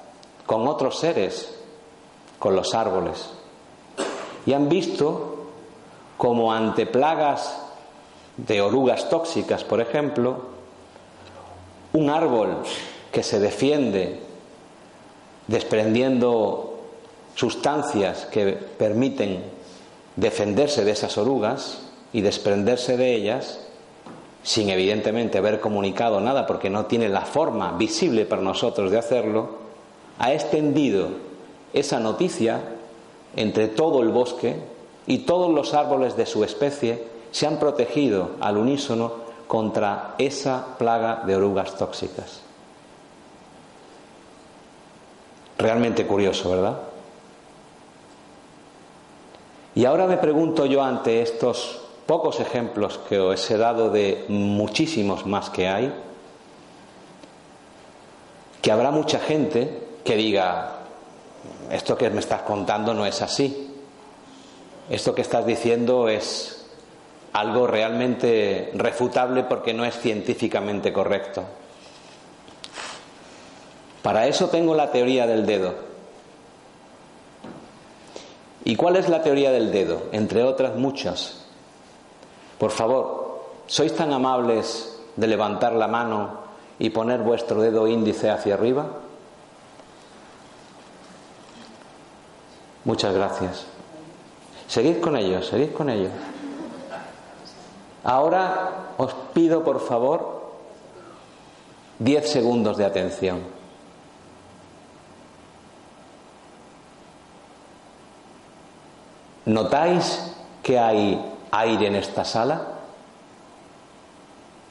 con 0.47 0.67
otros 0.67 0.99
seres, 0.99 1.62
con 2.43 2.57
los 2.57 2.75
árboles. 2.75 3.31
Y 4.47 4.53
han 4.53 4.69
visto 4.69 5.47
como 6.17 6.53
ante 6.53 6.87
plagas 6.87 7.57
de 8.37 8.61
orugas 8.61 9.09
tóxicas, 9.09 9.63
por 9.63 9.81
ejemplo, 9.81 10.47
un 11.93 12.11
árbol 12.11 12.57
que 13.13 13.23
se 13.23 13.39
defiende 13.39 14.19
desprendiendo 15.47 16.81
sustancias 17.37 18.27
que 18.27 18.55
permiten 18.77 19.45
defenderse 20.17 20.85
de 20.85 20.91
esas 20.91 21.17
orugas 21.19 21.83
y 22.13 22.23
desprenderse 22.23 22.97
de 22.97 23.15
ellas, 23.15 23.61
sin 24.43 24.69
evidentemente 24.69 25.39
haber 25.39 25.61
comunicado 25.61 26.21
nada 26.21 26.49
porque 26.49 26.71
no 26.71 26.87
tiene 26.87 27.09
la 27.09 27.21
forma 27.21 27.77
visible 27.79 28.27
para 28.27 28.43
nosotros 28.43 28.91
de 28.91 28.99
hacerlo, 28.99 29.59
ha 30.19 30.33
extendido 30.33 31.31
esa 31.73 31.99
noticia 32.01 32.61
entre 33.37 33.69
todo 33.69 34.03
el 34.03 34.09
bosque 34.09 34.57
y 35.07 35.19
todos 35.19 35.51
los 35.53 35.75
árboles 35.75 36.17
de 36.17 36.27
su 36.27 36.45
especie 36.45 37.05
se 37.31 37.47
han 37.47 37.59
protegido 37.59 38.31
al 38.41 38.57
unísono 38.57 39.13
contra 39.49 40.15
esa 40.19 40.79
plaga 40.79 41.23
de 41.27 41.37
orugas 41.37 41.77
tóxicas. 41.77 42.43
Realmente 45.59 46.07
curioso, 46.07 46.51
¿verdad? 46.51 46.79
Y 49.75 49.85
ahora 49.87 50.07
me 50.07 50.19
pregunto 50.19 50.67
yo 50.67 50.83
ante 50.83 51.23
estos 51.23 51.81
pocos 52.07 52.41
ejemplos 52.41 52.99
que 53.09 53.19
os 53.19 53.51
he 53.51 53.57
dado 53.57 53.91
de 53.91 54.25
muchísimos 54.29 55.25
más 55.25 55.49
que 55.51 55.69
hay, 55.69 55.93
que 58.61 58.71
habrá 58.71 58.91
mucha 58.91 59.19
gente 59.19 59.83
que 60.05 60.17
diga, 60.17 60.82
esto 61.73 61.97
que 61.97 62.11
me 62.11 62.21
estás 62.21 62.43
contando 62.43 62.93
no 62.93 63.07
es 63.07 63.23
así, 63.23 63.71
esto 64.91 65.15
que 65.15 65.23
estás 65.23 65.47
diciendo 65.47 66.09
es 66.09 66.67
algo 67.33 67.67
realmente 67.67 68.71
refutable 68.75 69.45
porque 69.45 69.73
no 69.73 69.87
es 69.87 69.99
científicamente 69.99 70.93
correcto. 70.93 71.45
Para 74.03 74.27
eso 74.27 74.49
tengo 74.49 74.75
la 74.75 74.91
teoría 74.91 75.27
del 75.27 75.47
dedo. 75.47 75.75
¿Y 78.65 78.77
cuál 78.77 78.97
es 78.97 79.09
la 79.09 79.23
teoría 79.23 79.51
del 79.51 79.73
dedo? 79.73 80.09
Entre 80.13 80.43
otras 80.45 80.77
muchas. 80.77 81.47
Por 82.59 82.71
favor, 82.71 83.47
¿sois 83.67 83.95
tan 83.97 84.13
amables 84.13 85.01
de 85.17 85.27
levantar 85.27 85.73
la 85.73 85.89
mano 85.89 86.43
y 86.79 86.91
poner 86.91 87.23
vuestro 87.23 87.63
dedo 87.63 87.89
índice 87.89 88.29
hacia 88.29 88.55
arriba? 88.55 88.89
Muchas 92.85 93.15
gracias. 93.15 93.67
Seguid 94.67 95.01
con 95.01 95.17
ellos, 95.17 95.47
seguid 95.47 95.73
con 95.73 95.89
ellos. 95.89 96.11
Ahora 98.05 98.95
os 98.99 99.13
pido, 99.33 99.63
por 99.63 99.81
favor, 99.81 100.43
diez 101.99 102.31
segundos 102.31 102.77
de 102.77 102.85
atención. 102.85 103.41
¿Notáis 109.45 110.35
que 110.63 110.79
hay 110.79 111.21
aire 111.51 111.87
en 111.89 111.97
esta 111.97 112.25
sala? 112.25 112.63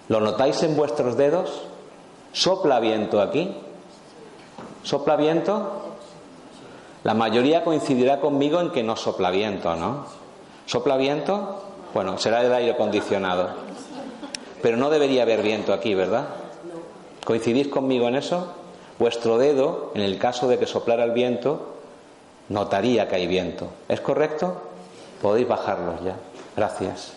¿Lo 0.08 0.20
notáis 0.20 0.64
en 0.64 0.76
vuestros 0.76 1.16
dedos? 1.16 1.62
¿Sopla 2.34 2.80
viento 2.80 3.22
aquí? 3.22 3.56
¿Sopla 4.84 5.16
viento? 5.16 5.91
La 7.04 7.14
mayoría 7.16 7.64
coincidirá 7.64 8.20
conmigo 8.20 8.60
en 8.60 8.72
que 8.72 8.84
no 8.84 8.96
sopla 8.96 9.32
viento, 9.32 9.76
¿no? 9.76 10.06
¿Sopla 10.68 10.98
viento? 10.98 11.64
Bueno, 11.94 12.18
será 12.20 12.42
el 12.42 12.54
aire 12.54 12.72
acondicionado. 12.72 13.50
Pero 14.62 14.78
no 14.78 14.90
debería 14.92 15.24
haber 15.24 15.42
viento 15.42 15.74
aquí, 15.74 15.96
¿verdad? 15.96 16.28
¿Coincidís 17.26 17.68
conmigo 17.68 18.08
en 18.08 18.16
eso? 18.16 18.54
Vuestro 19.00 19.40
dedo, 19.40 19.92
en 19.96 20.02
el 20.02 20.20
caso 20.20 20.48
de 20.48 20.60
que 20.60 20.68
soplara 20.68 21.04
el 21.04 21.12
viento, 21.12 21.74
notaría 22.50 23.08
que 23.08 23.16
hay 23.16 23.26
viento. 23.26 23.68
¿Es 23.90 24.00
correcto? 24.00 24.62
Podéis 25.22 25.48
bajarlos 25.48 26.04
ya. 26.04 26.18
Gracias. 26.56 27.14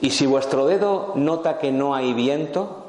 Y 0.00 0.10
si 0.10 0.26
vuestro 0.26 0.66
dedo 0.66 1.12
nota 1.14 1.58
que 1.58 1.70
no 1.70 1.94
hay 1.94 2.14
viento, 2.14 2.86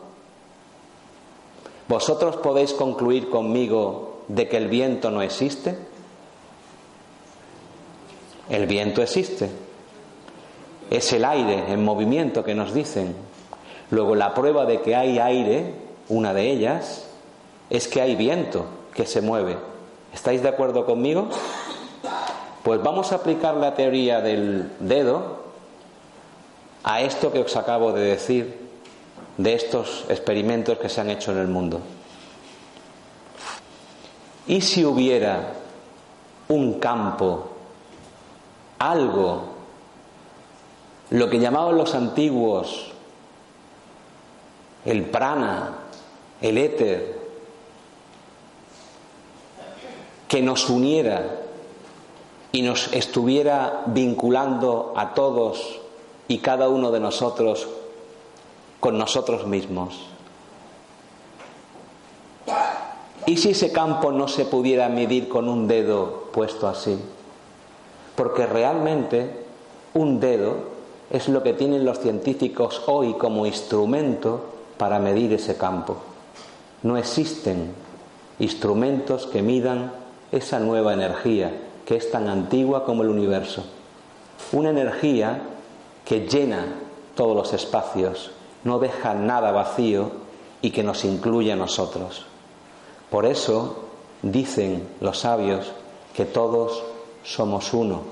¿vosotros 1.88 2.38
podéis 2.38 2.74
concluir 2.74 3.30
conmigo 3.30 4.11
de 4.36 4.48
que 4.48 4.58
el 4.58 4.68
viento 4.68 5.12
no 5.12 5.22
existe? 5.22 5.76
El 8.50 8.66
viento 8.66 9.02
existe. 9.02 9.50
Es 10.90 11.12
el 11.14 11.26
aire 11.26 11.72
en 11.72 11.84
movimiento 11.84 12.44
que 12.44 12.56
nos 12.56 12.74
dicen. 12.74 13.16
Luego 13.90 14.16
la 14.16 14.34
prueba 14.34 14.66
de 14.66 14.82
que 14.82 14.96
hay 14.96 15.20
aire, 15.20 15.74
una 16.10 16.34
de 16.34 16.50
ellas, 16.50 17.08
es 17.70 17.88
que 17.88 18.02
hay 18.02 18.16
viento 18.16 18.66
que 18.94 19.06
se 19.06 19.22
mueve. 19.22 19.58
¿Estáis 20.14 20.42
de 20.42 20.50
acuerdo 20.50 20.86
conmigo? 20.86 21.30
Pues 22.64 22.82
vamos 22.82 23.12
a 23.12 23.16
aplicar 23.16 23.56
la 23.56 23.76
teoría 23.76 24.22
del 24.22 24.72
dedo 24.80 25.42
a 26.84 27.02
esto 27.02 27.32
que 27.32 27.40
os 27.40 27.56
acabo 27.56 27.92
de 27.92 28.02
decir 28.02 28.60
de 29.38 29.54
estos 29.54 30.06
experimentos 30.10 30.78
que 30.78 30.90
se 30.90 31.02
han 31.02 31.10
hecho 31.10 31.32
en 31.32 31.38
el 31.40 31.48
mundo. 31.48 31.82
¿Y 34.48 34.62
si 34.62 34.84
hubiera 34.86 35.54
un 36.50 36.80
campo, 36.80 37.50
algo, 38.80 39.44
lo 41.12 41.30
que 41.30 41.40
llamaban 41.40 41.78
los 41.78 41.94
antiguos 41.94 42.92
el 44.86 45.06
prana, 45.06 45.76
el 46.42 46.58
éter, 46.58 47.20
que 50.28 50.42
nos 50.42 50.70
uniera 50.70 51.40
y 52.52 52.62
nos 52.62 52.92
estuviera 52.94 53.84
vinculando 53.88 54.94
a 54.96 55.14
todos 55.14 55.80
y 56.28 56.40
cada 56.40 56.70
uno 56.70 56.92
de 56.92 57.00
nosotros 57.00 57.68
con 58.80 58.98
nosotros 58.98 59.46
mismos. 59.46 60.11
¿Y 63.26 63.38
si 63.38 63.52
ese 63.52 63.72
campo 63.72 64.12
no 64.12 64.28
se 64.28 64.46
pudiera 64.46 64.90
medir 64.90 65.30
con 65.30 65.48
un 65.48 65.68
dedo 65.68 66.30
puesto 66.32 66.68
así? 66.68 66.98
Porque 68.16 68.46
realmente 68.48 69.46
un 69.94 70.20
dedo 70.20 70.56
es 71.12 71.30
lo 71.30 71.44
que 71.44 71.54
tienen 71.54 71.86
los 71.86 72.00
científicos 72.00 72.82
hoy 72.88 73.14
como 73.14 73.46
instrumento 73.46 74.46
para 74.78 75.00
medir 75.00 75.34
ese 75.34 75.56
campo. 75.58 75.98
No 76.84 76.98
existen 76.98 77.74
instrumentos 78.40 79.28
que 79.28 79.44
midan 79.44 79.92
esa 80.32 80.60
nueva 80.60 80.94
energía 80.94 81.52
que 81.86 81.98
es 81.98 82.10
tan 82.10 82.28
antigua 82.28 82.86
como 82.86 83.04
el 83.04 83.10
universo. 83.10 83.66
Una 84.52 84.70
energía 84.72 85.42
que 86.06 86.28
llena 86.28 86.66
todos 87.16 87.36
los 87.36 87.54
espacios, 87.54 88.32
no 88.64 88.80
deja 88.80 89.14
nada 89.14 89.52
vacío 89.52 90.12
y 90.62 90.72
que 90.72 90.84
nos 90.84 91.06
incluye 91.06 91.52
a 91.52 91.56
nosotros. 91.56 92.26
Por 93.12 93.26
eso 93.26 93.76
dicen 94.22 94.88
los 95.02 95.20
sabios 95.20 95.74
que 96.16 96.24
todos 96.24 96.82
somos 97.24 97.74
uno, 97.74 98.04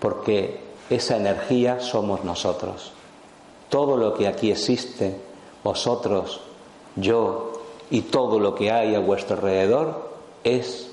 porque 0.00 0.60
esa 0.88 1.18
energía 1.18 1.80
somos 1.80 2.24
nosotros. 2.24 2.92
Todo 3.68 3.98
lo 3.98 4.14
que 4.14 4.26
aquí 4.26 4.50
existe, 4.50 5.20
vosotros, 5.62 6.40
yo 6.96 7.52
y 7.90 8.00
todo 8.00 8.38
lo 8.38 8.54
que 8.54 8.72
hay 8.72 8.94
a 8.94 9.00
vuestro 9.00 9.36
alrededor 9.36 10.08
es 10.42 10.90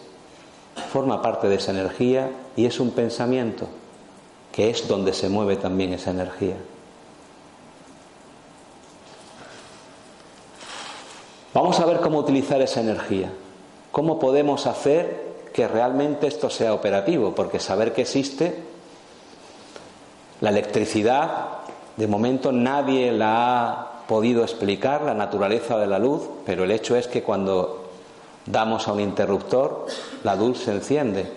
forma 0.91 1.22
parte 1.22 1.48
de 1.48 1.56
esa 1.56 1.72
energía 1.72 2.32
y 2.58 2.65
es 2.65 2.82
un 2.82 2.91
pensamiento, 2.91 3.67
que 4.52 4.70
es 4.70 4.89
donde 4.89 5.13
se 5.13 5.30
mueve 5.30 5.56
también 5.56 5.94
esa 5.94 6.12
energía. 6.12 6.58
Vamos 11.53 11.79
a 11.79 11.85
ver 11.85 11.99
cómo 11.99 12.19
utilizar 12.19 12.61
esa 12.61 12.79
energía, 12.79 13.29
cómo 13.91 14.19
podemos 14.19 14.67
hacer 14.67 15.31
que 15.53 15.67
realmente 15.67 16.27
esto 16.27 16.49
sea 16.49 16.73
operativo, 16.73 17.35
porque 17.35 17.59
saber 17.59 17.93
que 17.93 18.03
existe 18.03 18.63
la 20.39 20.49
electricidad, 20.49 21.59
de 21.97 22.07
momento 22.07 22.51
nadie 22.51 23.11
la 23.11 23.69
ha 23.69 23.91
podido 24.07 24.43
explicar, 24.43 25.01
la 25.01 25.13
naturaleza 25.13 25.77
de 25.77 25.87
la 25.87 25.99
luz, 25.99 26.23
pero 26.45 26.63
el 26.63 26.71
hecho 26.71 26.95
es 26.95 27.07
que 27.07 27.21
cuando 27.21 27.89
damos 28.45 28.87
a 28.87 28.93
un 28.93 29.01
interruptor, 29.01 29.87
la 30.23 30.35
luz 30.35 30.59
se 30.59 30.71
enciende. 30.71 31.31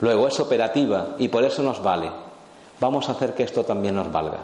Luego 0.00 0.28
es 0.28 0.38
operativa 0.40 1.16
y 1.18 1.28
por 1.28 1.44
eso 1.44 1.62
nos 1.62 1.82
vale. 1.82 2.10
Vamos 2.80 3.08
a 3.08 3.12
hacer 3.12 3.34
que 3.34 3.42
esto 3.42 3.64
también 3.64 3.94
nos 3.94 4.10
valga. 4.10 4.38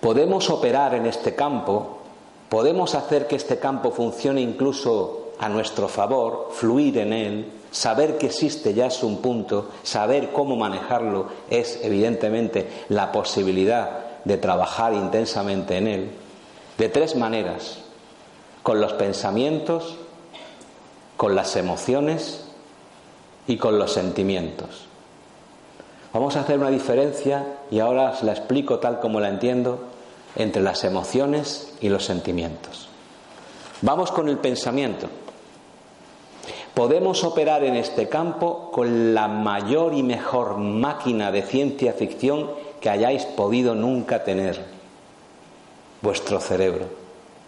Podemos 0.00 0.48
operar 0.50 0.94
en 0.94 1.06
este 1.06 1.34
campo, 1.34 1.97
podemos 2.48 2.94
hacer 2.94 3.26
que 3.26 3.36
este 3.36 3.58
campo 3.58 3.90
funcione 3.90 4.40
incluso 4.40 5.32
a 5.38 5.48
nuestro 5.48 5.88
favor, 5.88 6.48
fluir 6.52 6.98
en 6.98 7.12
él, 7.12 7.52
saber 7.70 8.18
que 8.18 8.26
existe 8.26 8.74
ya 8.74 8.86
es 8.86 9.02
un 9.02 9.18
punto, 9.18 9.68
saber 9.82 10.32
cómo 10.32 10.56
manejarlo 10.56 11.26
es 11.50 11.80
evidentemente 11.82 12.68
la 12.88 13.12
posibilidad 13.12 14.20
de 14.24 14.36
trabajar 14.36 14.94
intensamente 14.94 15.76
en 15.76 15.86
él, 15.86 16.10
de 16.76 16.88
tres 16.88 17.16
maneras 17.16 17.78
con 18.62 18.80
los 18.80 18.92
pensamientos, 18.94 19.96
con 21.16 21.34
las 21.34 21.56
emociones 21.56 22.44
y 23.46 23.56
con 23.56 23.78
los 23.78 23.92
sentimientos. 23.92 24.86
Vamos 26.12 26.36
a 26.36 26.40
hacer 26.40 26.58
una 26.58 26.70
diferencia, 26.70 27.58
y 27.70 27.80
ahora 27.80 28.10
os 28.10 28.22
la 28.22 28.32
explico 28.32 28.78
tal 28.78 28.98
como 29.00 29.20
la 29.20 29.28
entiendo, 29.28 29.87
entre 30.38 30.62
las 30.62 30.84
emociones 30.84 31.74
y 31.80 31.88
los 31.88 32.04
sentimientos. 32.04 32.88
Vamos 33.82 34.10
con 34.10 34.28
el 34.28 34.38
pensamiento. 34.38 35.08
Podemos 36.72 37.24
operar 37.24 37.64
en 37.64 37.74
este 37.74 38.08
campo 38.08 38.70
con 38.70 39.12
la 39.12 39.26
mayor 39.26 39.94
y 39.94 40.02
mejor 40.02 40.56
máquina 40.56 41.32
de 41.32 41.42
ciencia 41.42 41.92
ficción 41.92 42.50
que 42.80 42.88
hayáis 42.88 43.24
podido 43.24 43.74
nunca 43.74 44.22
tener, 44.22 44.64
vuestro 46.00 46.40
cerebro 46.40 46.86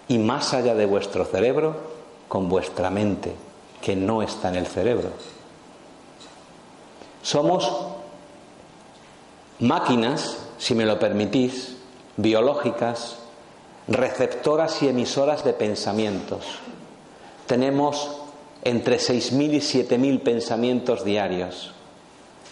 y 0.09 0.19
más 0.19 0.53
allá 0.53 0.75
de 0.75 0.87
vuestro 0.87 1.25
cerebro 1.25 1.77
con 2.27 2.49
vuestra 2.49 2.91
mente, 2.91 3.33
que 3.81 3.95
no 3.95 4.23
está 4.23 4.49
en 4.49 4.57
el 4.57 4.67
cerebro. 4.67 5.11
Somos 7.23 7.71
máquinas, 9.61 10.39
si 10.59 10.75
me 10.75 10.87
lo 10.87 10.99
permitís, 10.99 11.77
biológicas, 12.17 13.19
receptoras 13.89 14.83
y 14.83 14.89
emisoras 14.89 15.45
de 15.45 15.53
pensamientos. 15.53 16.45
Tenemos 17.47 18.19
entre 18.63 18.99
6.000 18.99 19.55
y 19.55 19.61
7.000 19.61 20.23
pensamientos 20.23 21.05
diarios. 21.05 21.73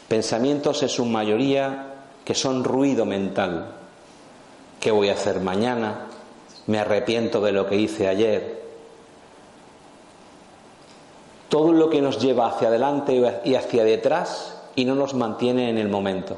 Pensamientos 0.09 0.83
en 0.83 0.89
su 0.89 1.05
mayoría 1.05 1.95
que 2.25 2.35
son 2.35 2.65
ruido 2.65 3.05
mental. 3.05 3.73
¿Qué 4.81 4.91
voy 4.91 5.11
a 5.11 5.15
hacer 5.15 5.41
mañana? 5.41 6.09
me 6.69 6.79
arrepiento 6.79 7.41
de 7.41 7.53
lo 7.53 7.67
que 7.67 7.77
hice 7.77 8.09
ayer. 8.09 8.63
Todo 11.49 11.73
lo 11.73 11.89
que 11.89 12.03
nos 12.03 12.21
lleva 12.21 12.47
hacia 12.47 12.69
adelante 12.69 13.41
y 13.45 13.55
hacia 13.55 13.85
detrás 13.85 14.55
y 14.77 14.85
no 14.85 14.95
nos 14.95 15.15
mantiene 15.15 15.71
en 15.71 15.79
el 15.79 15.89
momento. 15.89 16.37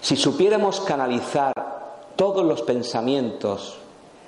Si 0.00 0.16
supiéramos 0.16 0.80
canalizar 0.80 1.52
todos 2.16 2.44
los 2.44 2.62
pensamientos, 2.62 3.76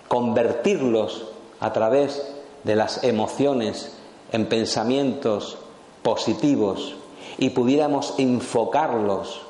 convertirlos 0.08 1.26
a 1.60 1.72
través 1.72 2.34
de 2.64 2.76
las 2.76 3.04
emociones 3.04 3.92
en 4.32 4.46
pensamientos 4.46 5.58
positivos 6.02 6.96
y 7.38 7.50
pudiéramos 7.50 8.14
enfocarlos 8.18 9.40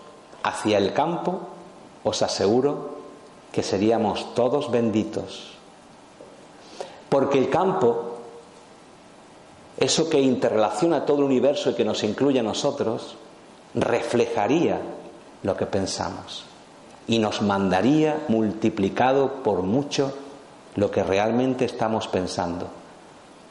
hacia 0.43 0.79
el 0.79 0.93
campo, 0.93 1.41
os 2.05 2.23
aseguro 2.23 2.99
que 3.53 3.63
seríamos 3.63 4.35
todos 4.35 4.71
benditos. 4.71 5.51
Porque 7.09 7.39
el 7.39 7.51
campo, 7.51 8.19
eso 9.77 10.09
que 10.09 10.21
interrelaciona 10.21 11.05
todo 11.05 11.19
el 11.19 11.25
universo 11.25 11.71
y 11.71 11.75
que 11.75 11.85
nos 11.85 12.05
incluye 12.05 12.41
a 12.41 12.45
nosotros, 12.45 13.17
reflejaría 13.75 14.81
lo 15.43 15.57
que 15.57 15.67
pensamos 15.67 16.45
y 17.07 17.19
nos 17.19 17.43
mandaría 17.43 18.25
multiplicado 18.29 19.43
por 19.43 19.63
mucho 19.63 20.13
lo 20.77 20.91
que 20.91 21.03
realmente 21.03 21.65
estamos 21.65 22.07
pensando, 22.09 22.69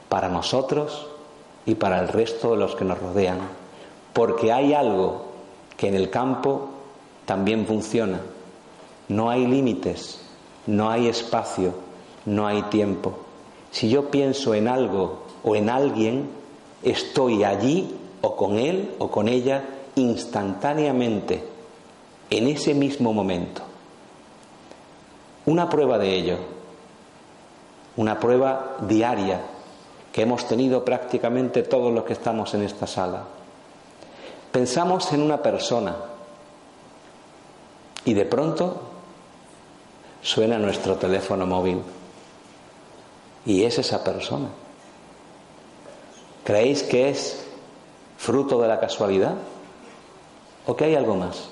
para 0.08 0.30
nosotros 0.30 1.08
y 1.66 1.76
para 1.76 2.00
el 2.00 2.08
resto 2.08 2.52
de 2.52 2.58
los 2.58 2.76
que 2.76 2.86
nos 2.86 3.00
rodean. 3.00 3.40
Porque 4.14 4.52
hay 4.52 4.74
algo 4.74 5.26
que 5.76 5.88
en 5.88 5.96
el 5.96 6.10
campo 6.10 6.70
también 7.26 7.66
funciona 7.66 8.20
no 9.10 9.32
hay 9.32 9.48
límites, 9.48 10.22
no 10.68 10.92
hay 10.92 11.08
espacio, 11.08 11.74
no 12.26 12.46
hay 12.46 12.62
tiempo. 12.64 13.14
Si 13.72 13.90
yo 13.90 14.12
pienso 14.12 14.54
en 14.54 14.68
algo 14.68 15.24
o 15.44 15.56
en 15.56 15.70
alguien, 15.70 16.30
estoy 16.84 17.44
allí 17.44 17.96
o 18.22 18.36
con 18.36 18.60
él 18.60 18.94
o 19.00 19.10
con 19.10 19.28
ella 19.28 19.64
instantáneamente, 19.96 21.44
en 22.30 22.48
ese 22.48 22.74
mismo 22.74 23.14
momento. 23.14 23.62
Una 25.46 25.70
prueba 25.70 25.98
de 25.98 26.14
ello, 26.14 26.38
una 27.98 28.20
prueba 28.20 28.78
diaria 28.82 29.42
que 30.12 30.22
hemos 30.22 30.48
tenido 30.48 30.86
prácticamente 30.86 31.64
todos 31.64 31.94
los 31.94 32.04
que 32.04 32.14
estamos 32.14 32.54
en 32.54 32.64
esta 32.64 32.88
sala. 32.88 33.24
Pensamos 34.52 35.12
en 35.14 35.22
una 35.22 35.42
persona 35.42 35.96
y 38.06 38.14
de 38.14 38.26
pronto 38.26 38.82
suena 40.22 40.58
nuestro 40.58 40.96
teléfono 40.98 41.46
móvil 41.46 41.82
y 43.46 43.64
es 43.64 43.78
esa 43.80 44.04
persona. 44.04 44.50
¿Creéis 46.44 46.84
que 46.84 47.10
es 47.10 47.46
fruto 48.18 48.62
de 48.62 48.68
la 48.68 48.80
casualidad 48.80 49.36
o 50.66 50.76
que 50.76 50.86
hay 50.86 50.96
algo 50.96 51.16
más? 51.16 51.50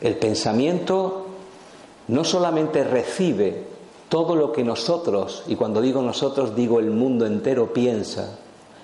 El 0.00 0.16
pensamiento 0.16 1.26
no 2.08 2.24
solamente 2.24 2.84
recibe 2.84 3.64
todo 4.08 4.36
lo 4.36 4.52
que 4.52 4.62
nosotros, 4.62 5.42
y 5.48 5.56
cuando 5.56 5.80
digo 5.80 6.02
nosotros 6.02 6.54
digo 6.54 6.78
el 6.78 6.90
mundo 6.90 7.26
entero 7.26 7.72
piensa, 7.72 8.38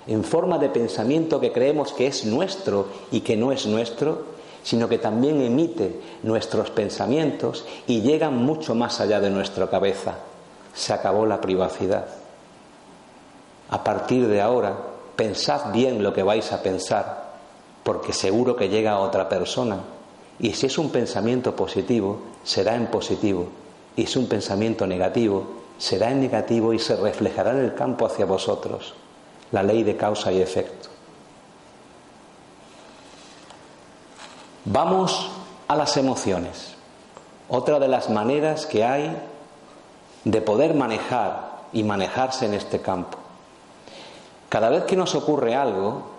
en 0.05 0.23
forma 0.23 0.57
de 0.57 0.69
pensamiento 0.69 1.39
que 1.39 1.53
creemos 1.53 1.93
que 1.93 2.07
es 2.07 2.25
nuestro 2.25 2.87
y 3.11 3.21
que 3.21 3.37
no 3.37 3.51
es 3.51 3.65
nuestro, 3.65 4.33
sino 4.63 4.89
que 4.89 4.97
también 4.97 5.41
emite 5.41 6.01
nuestros 6.23 6.69
pensamientos 6.71 7.65
y 7.87 8.01
llegan 8.01 8.37
mucho 8.37 8.75
más 8.75 8.99
allá 8.99 9.19
de 9.19 9.29
nuestra 9.29 9.69
cabeza. 9.69 10.15
Se 10.73 10.93
acabó 10.93 11.25
la 11.25 11.39
privacidad. 11.39 12.07
A 13.69 13.83
partir 13.83 14.27
de 14.27 14.41
ahora, 14.41 14.77
pensad 15.15 15.71
bien 15.71 16.03
lo 16.03 16.13
que 16.13 16.23
vais 16.23 16.51
a 16.51 16.61
pensar, 16.61 17.33
porque 17.83 18.13
seguro 18.13 18.55
que 18.55 18.69
llega 18.69 18.91
a 18.91 18.99
otra 18.99 19.29
persona. 19.29 19.79
Y 20.39 20.53
si 20.53 20.65
es 20.65 20.77
un 20.77 20.89
pensamiento 20.89 21.55
positivo, 21.55 22.19
será 22.43 22.75
en 22.75 22.87
positivo. 22.87 23.47
Y 23.95 24.01
si 24.01 24.11
es 24.11 24.15
un 24.17 24.27
pensamiento 24.27 24.87
negativo, 24.87 25.45
será 25.77 26.11
en 26.11 26.21
negativo 26.21 26.73
y 26.73 26.79
se 26.79 26.95
reflejará 26.95 27.51
en 27.51 27.59
el 27.59 27.75
campo 27.75 28.05
hacia 28.05 28.25
vosotros 28.25 28.95
la 29.51 29.61
ley 29.61 29.83
de 29.83 29.95
causa 29.95 30.31
y 30.31 30.41
efecto. 30.41 30.89
Vamos 34.65 35.29
a 35.67 35.75
las 35.75 35.95
emociones. 35.97 36.73
Otra 37.49 37.79
de 37.79 37.87
las 37.87 38.09
maneras 38.09 38.65
que 38.65 38.83
hay 38.83 39.15
de 40.23 40.41
poder 40.41 40.73
manejar 40.73 41.63
y 41.73 41.83
manejarse 41.83 42.45
en 42.45 42.53
este 42.53 42.81
campo. 42.81 43.17
Cada 44.49 44.69
vez 44.69 44.85
que 44.85 44.95
nos 44.95 45.15
ocurre 45.15 45.55
algo, 45.55 46.12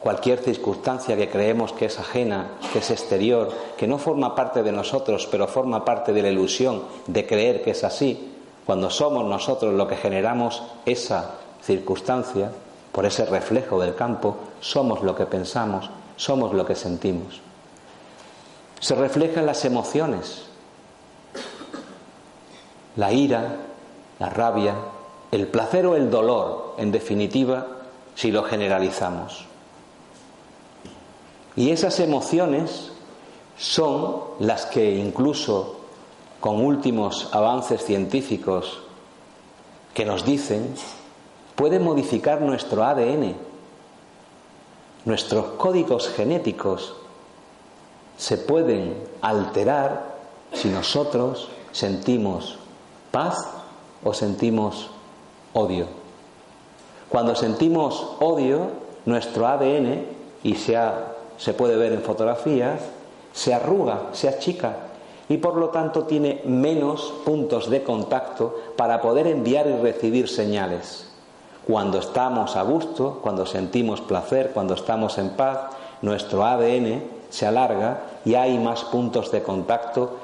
cualquier 0.00 0.38
circunstancia 0.38 1.16
que 1.16 1.28
creemos 1.28 1.72
que 1.72 1.84
es 1.84 1.98
ajena, 1.98 2.52
que 2.72 2.78
es 2.78 2.90
exterior, 2.90 3.52
que 3.76 3.86
no 3.86 3.98
forma 3.98 4.34
parte 4.34 4.62
de 4.62 4.72
nosotros, 4.72 5.28
pero 5.30 5.46
forma 5.46 5.84
parte 5.84 6.12
de 6.12 6.22
la 6.22 6.30
ilusión 6.30 6.82
de 7.06 7.26
creer 7.26 7.62
que 7.62 7.72
es 7.72 7.84
así, 7.84 8.32
cuando 8.64 8.88
somos 8.88 9.26
nosotros 9.26 9.74
lo 9.74 9.86
que 9.86 9.96
generamos 9.96 10.62
esa 10.86 11.34
circunstancia, 11.62 12.50
por 12.92 13.04
ese 13.06 13.26
reflejo 13.26 13.80
del 13.80 13.94
campo, 13.94 14.36
somos 14.60 15.02
lo 15.02 15.14
que 15.14 15.26
pensamos, 15.26 15.90
somos 16.16 16.54
lo 16.54 16.64
que 16.64 16.74
sentimos. 16.74 17.40
Se 18.80 18.94
reflejan 18.94 19.46
las 19.46 19.64
emociones, 19.64 20.46
la 22.96 23.12
ira, 23.12 23.56
la 24.18 24.30
rabia, 24.30 24.74
el 25.30 25.46
placer 25.46 25.86
o 25.86 25.94
el 25.94 26.10
dolor, 26.10 26.74
en 26.78 26.90
definitiva, 26.90 27.66
si 28.14 28.32
lo 28.32 28.42
generalizamos. 28.42 29.49
Y 31.56 31.70
esas 31.70 32.00
emociones 32.00 32.92
son 33.58 34.20
las 34.38 34.66
que 34.66 34.96
incluso 34.96 35.76
con 36.40 36.64
últimos 36.64 37.28
avances 37.32 37.84
científicos 37.84 38.80
que 39.92 40.04
nos 40.04 40.24
dicen 40.24 40.74
puede 41.54 41.78
modificar 41.78 42.40
nuestro 42.40 42.84
ADN, 42.84 43.34
nuestros 45.04 45.44
códigos 45.58 46.08
genéticos 46.08 46.94
se 48.16 48.38
pueden 48.38 48.96
alterar 49.20 50.16
si 50.52 50.68
nosotros 50.68 51.48
sentimos 51.72 52.56
paz 53.10 53.36
o 54.04 54.14
sentimos 54.14 54.90
odio. 55.52 55.86
Cuando 57.08 57.34
sentimos 57.34 58.06
odio, 58.20 58.70
nuestro 59.04 59.46
ADN, 59.46 60.04
y 60.42 60.54
se, 60.54 60.78
se 61.40 61.54
puede 61.54 61.76
ver 61.76 61.92
en 61.92 62.02
fotografías, 62.02 62.80
se 63.32 63.54
arruga, 63.54 64.08
se 64.12 64.28
achica 64.28 64.76
y 65.28 65.38
por 65.38 65.56
lo 65.56 65.70
tanto 65.70 66.04
tiene 66.04 66.42
menos 66.44 67.14
puntos 67.24 67.70
de 67.70 67.82
contacto 67.82 68.60
para 68.76 69.00
poder 69.00 69.26
enviar 69.26 69.66
y 69.66 69.76
recibir 69.76 70.28
señales. 70.28 71.08
Cuando 71.66 71.98
estamos 71.98 72.56
a 72.56 72.62
gusto, 72.62 73.20
cuando 73.22 73.46
sentimos 73.46 74.02
placer, 74.02 74.50
cuando 74.52 74.74
estamos 74.74 75.16
en 75.16 75.30
paz, 75.30 75.58
nuestro 76.02 76.44
ADN 76.44 77.04
se 77.30 77.46
alarga 77.46 78.02
y 78.24 78.34
hay 78.34 78.58
más 78.58 78.84
puntos 78.84 79.30
de 79.30 79.42
contacto 79.42 80.16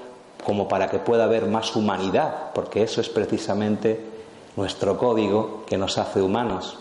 como 0.44 0.68
para 0.68 0.90
que 0.90 0.98
pueda 0.98 1.24
haber 1.24 1.46
más 1.46 1.74
humanidad, 1.76 2.50
porque 2.54 2.82
eso 2.82 3.00
es 3.00 3.08
precisamente 3.08 4.04
nuestro 4.56 4.98
código 4.98 5.64
que 5.66 5.78
nos 5.78 5.96
hace 5.96 6.20
humanos. 6.20 6.78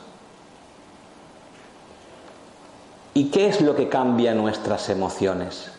¿Y 3.17 3.29
qué 3.29 3.47
es 3.47 3.61
lo 3.61 3.77
que 3.77 3.87
cambia 3.87 4.33
nuestras 4.33 4.89
emociones? 4.89 5.71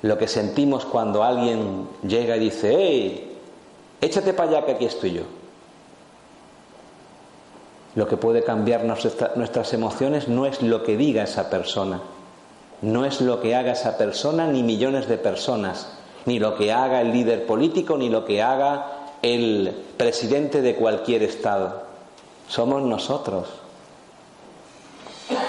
Lo 0.00 0.16
que 0.16 0.26
sentimos 0.26 0.86
cuando 0.86 1.22
alguien 1.22 1.86
llega 2.02 2.38
y 2.38 2.40
dice, 2.40 2.74
¡hey! 2.74 3.36
Échate 4.00 4.32
para 4.32 4.50
allá 4.50 4.64
que 4.64 4.72
aquí 4.72 4.86
estoy 4.86 5.12
yo. 5.12 5.22
Lo 7.94 8.08
que 8.08 8.16
puede 8.16 8.42
cambiar 8.42 8.84
nuestras 8.84 9.74
emociones 9.74 10.28
no 10.28 10.46
es 10.46 10.62
lo 10.62 10.82
que 10.82 10.96
diga 10.96 11.24
esa 11.24 11.50
persona, 11.50 12.00
no 12.80 13.04
es 13.04 13.20
lo 13.20 13.42
que 13.42 13.54
haga 13.54 13.72
esa 13.72 13.98
persona 13.98 14.46
ni 14.46 14.62
millones 14.62 15.08
de 15.08 15.18
personas, 15.18 15.92
ni 16.24 16.38
lo 16.38 16.56
que 16.56 16.72
haga 16.72 17.02
el 17.02 17.12
líder 17.12 17.44
político, 17.44 17.98
ni 17.98 18.08
lo 18.08 18.24
que 18.24 18.42
haga 18.42 19.10
el 19.20 19.76
presidente 19.98 20.62
de 20.62 20.74
cualquier 20.74 21.22
estado. 21.22 21.82
Somos 22.48 22.82
nosotros. 22.82 23.67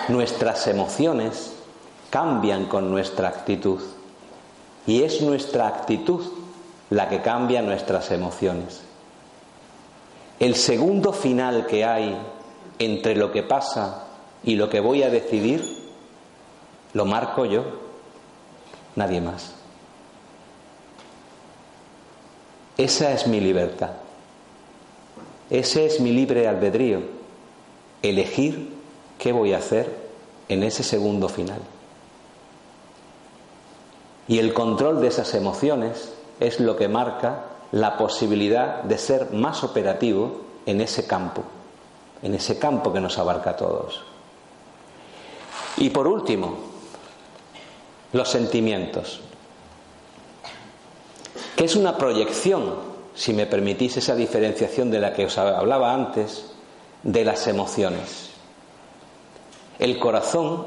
Nuestras 0.09 0.67
emociones 0.67 1.53
cambian 2.09 2.65
con 2.65 2.89
nuestra 2.89 3.29
actitud. 3.29 3.79
Y 4.87 5.03
es 5.03 5.21
nuestra 5.21 5.67
actitud 5.67 6.25
la 6.89 7.07
que 7.07 7.21
cambia 7.21 7.61
nuestras 7.61 8.09
emociones. 8.11 8.81
El 10.39 10.55
segundo 10.55 11.13
final 11.13 11.67
que 11.67 11.85
hay 11.85 12.17
entre 12.79 13.15
lo 13.15 13.31
que 13.31 13.43
pasa 13.43 14.07
y 14.43 14.55
lo 14.55 14.69
que 14.69 14.79
voy 14.79 15.03
a 15.03 15.09
decidir, 15.09 15.63
lo 16.93 17.05
marco 17.05 17.45
yo, 17.45 17.65
nadie 18.95 19.21
más. 19.21 19.53
Esa 22.77 23.11
es 23.11 23.27
mi 23.27 23.41
libertad. 23.41 23.91
Ese 25.49 25.85
es 25.85 25.99
mi 25.99 26.11
libre 26.13 26.47
albedrío. 26.47 27.01
Elegir 28.01 28.78
qué 29.19 29.31
voy 29.31 29.53
a 29.53 29.59
hacer 29.59 30.09
en 30.47 30.63
ese 30.63 30.81
segundo 30.81 31.29
final. 31.29 31.61
Y 34.27 34.39
el 34.39 34.53
control 34.53 35.01
de 35.01 35.09
esas 35.09 35.35
emociones 35.35 36.13
es 36.39 36.59
lo 36.59 36.75
que 36.75 36.87
marca 36.87 37.45
la 37.71 37.97
posibilidad 37.97 38.81
de 38.81 38.97
ser 38.97 39.31
más 39.31 39.63
operativo 39.63 40.41
en 40.65 40.81
ese 40.81 41.05
campo 41.05 41.43
en 42.21 42.33
ese 42.33 42.59
campo 42.59 42.91
que 42.91 42.99
nos 42.99 43.17
abarca 43.17 43.51
a 43.51 43.55
todos. 43.55 44.01
Y 45.77 45.89
por 45.89 46.07
último, 46.07 46.57
los 48.11 48.29
sentimientos, 48.29 49.21
que 51.55 51.65
es 51.65 51.75
una 51.75 51.97
proyección, 51.97 52.75
si 53.15 53.33
me 53.33 53.45
permitís 53.45 53.97
esa 53.97 54.15
diferenciación 54.15 54.91
de 54.91 54.99
la 54.99 55.13
que 55.13 55.25
os 55.25 55.37
hablaba 55.37 55.93
antes, 55.93 56.51
de 57.03 57.23
las 57.23 57.47
emociones. 57.47 58.28
El 59.79 59.97
corazón 59.97 60.65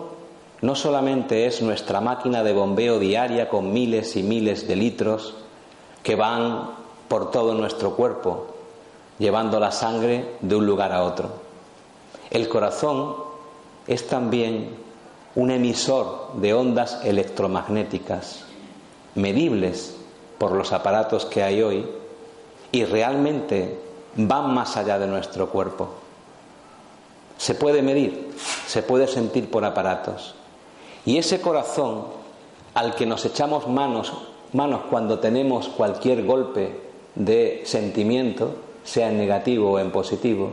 no 0.63 0.75
solamente 0.75 1.45
es 1.45 1.61
nuestra 1.61 2.01
máquina 2.01 2.43
de 2.43 2.55
bombeo 2.55 2.99
diaria 2.99 3.51
con 3.51 3.73
miles 3.73 4.17
y 4.17 4.23
miles 4.23 4.67
de 4.67 4.75
litros 4.75 5.35
que 6.03 6.17
van 6.17 6.71
por 7.09 7.31
todo 7.31 7.53
nuestro 7.53 7.95
cuerpo, 7.95 8.47
llevando 9.19 9.61
la 9.61 9.71
sangre 9.71 10.37
de 10.41 10.57
un 10.57 10.65
lugar 10.65 10.93
a 10.93 11.03
otro. 11.03 11.29
El 12.31 12.49
corazón 12.49 13.17
es 13.87 14.07
también 14.07 14.77
un 15.35 15.51
emisor 15.51 16.33
de 16.37 16.55
ondas 16.55 17.01
electromagnéticas 17.05 18.45
medibles 19.15 19.95
por 20.39 20.53
los 20.53 20.73
aparatos 20.73 21.27
que 21.27 21.43
hay 21.43 21.61
hoy 21.63 21.87
y 22.71 22.85
realmente 22.87 23.79
van 24.17 24.55
más 24.55 24.79
allá 24.79 24.99
de 24.99 25.07
nuestro 25.07 25.51
cuerpo. 25.51 26.02
Se 27.43 27.57
puede 27.57 27.83
medir, 27.83 28.31
se 28.69 28.85
puede 28.85 29.09
sentir 29.09 29.51
por 29.51 29.65
aparatos. 29.65 30.37
Y 31.05 31.19
ese 31.19 31.41
corazón 31.41 32.05
al 32.73 32.95
que 32.95 33.05
nos 33.05 33.25
echamos 33.25 33.67
manos, 33.67 34.13
manos 34.53 34.83
cuando 34.89 35.19
tenemos 35.19 35.67
cualquier 35.67 36.25
golpe 36.25 36.79
de 37.17 37.63
sentimiento, 37.65 38.55
sea 38.85 39.11
en 39.11 39.19
negativo 39.19 39.73
o 39.73 39.81
en 39.81 39.91
positivo, 39.91 40.53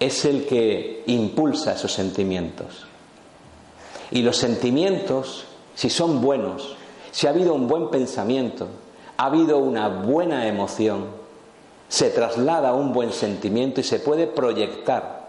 es 0.00 0.24
el 0.24 0.46
que 0.46 1.02
impulsa 1.08 1.74
esos 1.74 1.92
sentimientos. 1.92 2.86
Y 4.12 4.22
los 4.22 4.38
sentimientos, 4.38 5.44
si 5.74 5.90
son 5.90 6.22
buenos, 6.22 6.74
si 7.10 7.26
ha 7.26 7.30
habido 7.30 7.52
un 7.52 7.68
buen 7.68 7.90
pensamiento, 7.90 8.66
ha 9.18 9.26
habido 9.26 9.58
una 9.58 9.88
buena 9.88 10.48
emoción, 10.48 11.04
se 11.90 12.08
traslada 12.08 12.70
a 12.70 12.74
un 12.74 12.94
buen 12.94 13.12
sentimiento 13.12 13.82
y 13.82 13.84
se 13.84 14.00
puede 14.00 14.26
proyectar. 14.26 15.21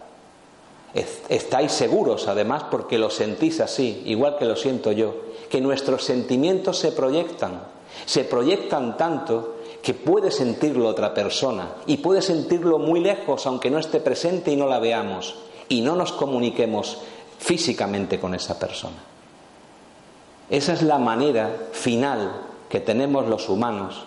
Estáis 0.93 1.71
seguros, 1.71 2.27
además, 2.27 2.65
porque 2.69 2.99
lo 2.99 3.09
sentís 3.09 3.59
así, 3.61 4.03
igual 4.05 4.37
que 4.37 4.45
lo 4.45 4.55
siento 4.55 4.91
yo, 4.91 5.15
que 5.49 5.59
nuestros 5.59 6.03
sentimientos 6.03 6.77
se 6.77 6.91
proyectan, 6.91 7.63
se 8.05 8.23
proyectan 8.23 8.95
tanto 8.95 9.55
que 9.81 9.95
puede 9.95 10.29
sentirlo 10.29 10.87
otra 10.87 11.13
persona 11.13 11.69
y 11.87 11.97
puede 11.97 12.21
sentirlo 12.21 12.77
muy 12.77 12.99
lejos, 12.99 13.47
aunque 13.47 13.71
no 13.71 13.79
esté 13.79 13.99
presente 14.01 14.51
y 14.51 14.55
no 14.55 14.67
la 14.67 14.79
veamos, 14.79 15.35
y 15.67 15.81
no 15.81 15.95
nos 15.95 16.11
comuniquemos 16.11 16.99
físicamente 17.39 18.19
con 18.19 18.35
esa 18.35 18.59
persona. 18.59 18.97
Esa 20.51 20.73
es 20.73 20.83
la 20.83 20.99
manera 20.99 21.69
final 21.71 22.41
que 22.69 22.79
tenemos 22.79 23.27
los 23.27 23.49
humanos 23.49 24.05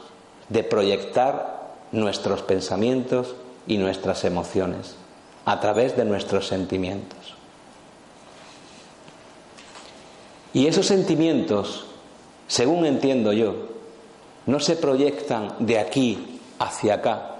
de 0.48 0.62
proyectar 0.62 1.74
nuestros 1.90 2.42
pensamientos 2.42 3.34
y 3.66 3.78
nuestras 3.78 4.24
emociones 4.24 4.94
a 5.46 5.60
través 5.60 5.96
de 5.96 6.04
nuestros 6.04 6.46
sentimientos. 6.46 7.34
Y 10.52 10.66
esos 10.66 10.86
sentimientos, 10.86 11.86
según 12.48 12.84
entiendo 12.84 13.32
yo, 13.32 13.54
no 14.46 14.60
se 14.60 14.76
proyectan 14.76 15.54
de 15.60 15.78
aquí 15.78 16.40
hacia 16.58 16.94
acá. 16.94 17.36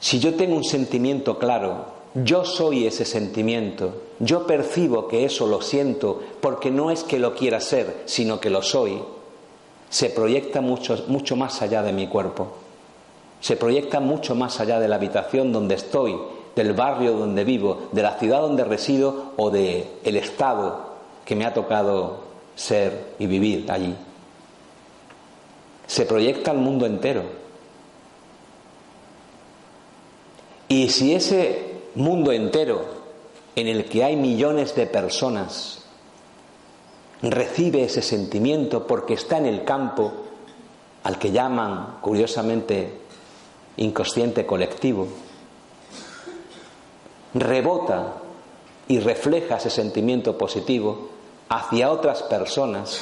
Si 0.00 0.18
yo 0.18 0.34
tengo 0.34 0.56
un 0.56 0.64
sentimiento 0.64 1.38
claro, 1.38 1.86
yo 2.14 2.44
soy 2.44 2.86
ese 2.86 3.04
sentimiento, 3.04 4.02
yo 4.18 4.46
percibo 4.46 5.06
que 5.06 5.24
eso 5.24 5.46
lo 5.46 5.60
siento 5.60 6.22
porque 6.40 6.70
no 6.70 6.90
es 6.90 7.04
que 7.04 7.18
lo 7.18 7.34
quiera 7.34 7.60
ser, 7.60 8.02
sino 8.06 8.40
que 8.40 8.50
lo 8.50 8.62
soy, 8.62 9.02
se 9.90 10.10
proyecta 10.10 10.60
mucho, 10.60 11.04
mucho 11.08 11.36
más 11.36 11.62
allá 11.62 11.82
de 11.82 11.92
mi 11.92 12.08
cuerpo, 12.08 12.48
se 13.40 13.56
proyecta 13.56 14.00
mucho 14.00 14.34
más 14.34 14.60
allá 14.60 14.80
de 14.80 14.88
la 14.88 14.96
habitación 14.96 15.52
donde 15.52 15.74
estoy, 15.74 16.16
del 16.56 16.72
barrio 16.72 17.12
donde 17.12 17.44
vivo, 17.44 17.88
de 17.92 18.02
la 18.02 18.18
ciudad 18.18 18.40
donde 18.40 18.64
resido 18.64 19.34
o 19.36 19.50
del 19.50 19.84
el 20.02 20.16
estado 20.16 20.96
que 21.26 21.36
me 21.36 21.44
ha 21.44 21.52
tocado 21.52 22.20
ser 22.56 23.14
y 23.18 23.26
vivir 23.26 23.70
allí. 23.70 23.94
Se 25.86 26.06
proyecta 26.06 26.50
al 26.50 26.58
mundo 26.58 26.86
entero. 26.86 27.22
Y 30.68 30.88
si 30.88 31.14
ese 31.14 31.74
mundo 31.94 32.32
entero 32.32 32.84
en 33.54 33.68
el 33.68 33.84
que 33.84 34.02
hay 34.02 34.16
millones 34.16 34.74
de 34.74 34.86
personas 34.86 35.84
recibe 37.22 37.84
ese 37.84 38.02
sentimiento 38.02 38.86
porque 38.86 39.14
está 39.14 39.38
en 39.38 39.46
el 39.46 39.64
campo 39.64 40.12
al 41.04 41.18
que 41.18 41.30
llaman, 41.30 41.98
curiosamente, 42.00 42.98
inconsciente 43.76 44.44
colectivo, 44.44 45.06
rebota 47.34 48.14
y 48.88 49.00
refleja 49.00 49.56
ese 49.56 49.70
sentimiento 49.70 50.38
positivo 50.38 51.08
hacia 51.48 51.90
otras 51.90 52.22
personas 52.22 53.00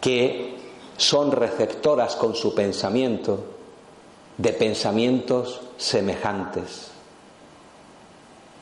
que 0.00 0.56
son 0.96 1.32
receptoras 1.32 2.16
con 2.16 2.34
su 2.34 2.54
pensamiento 2.54 3.44
de 4.36 4.52
pensamientos 4.52 5.60
semejantes. 5.76 6.90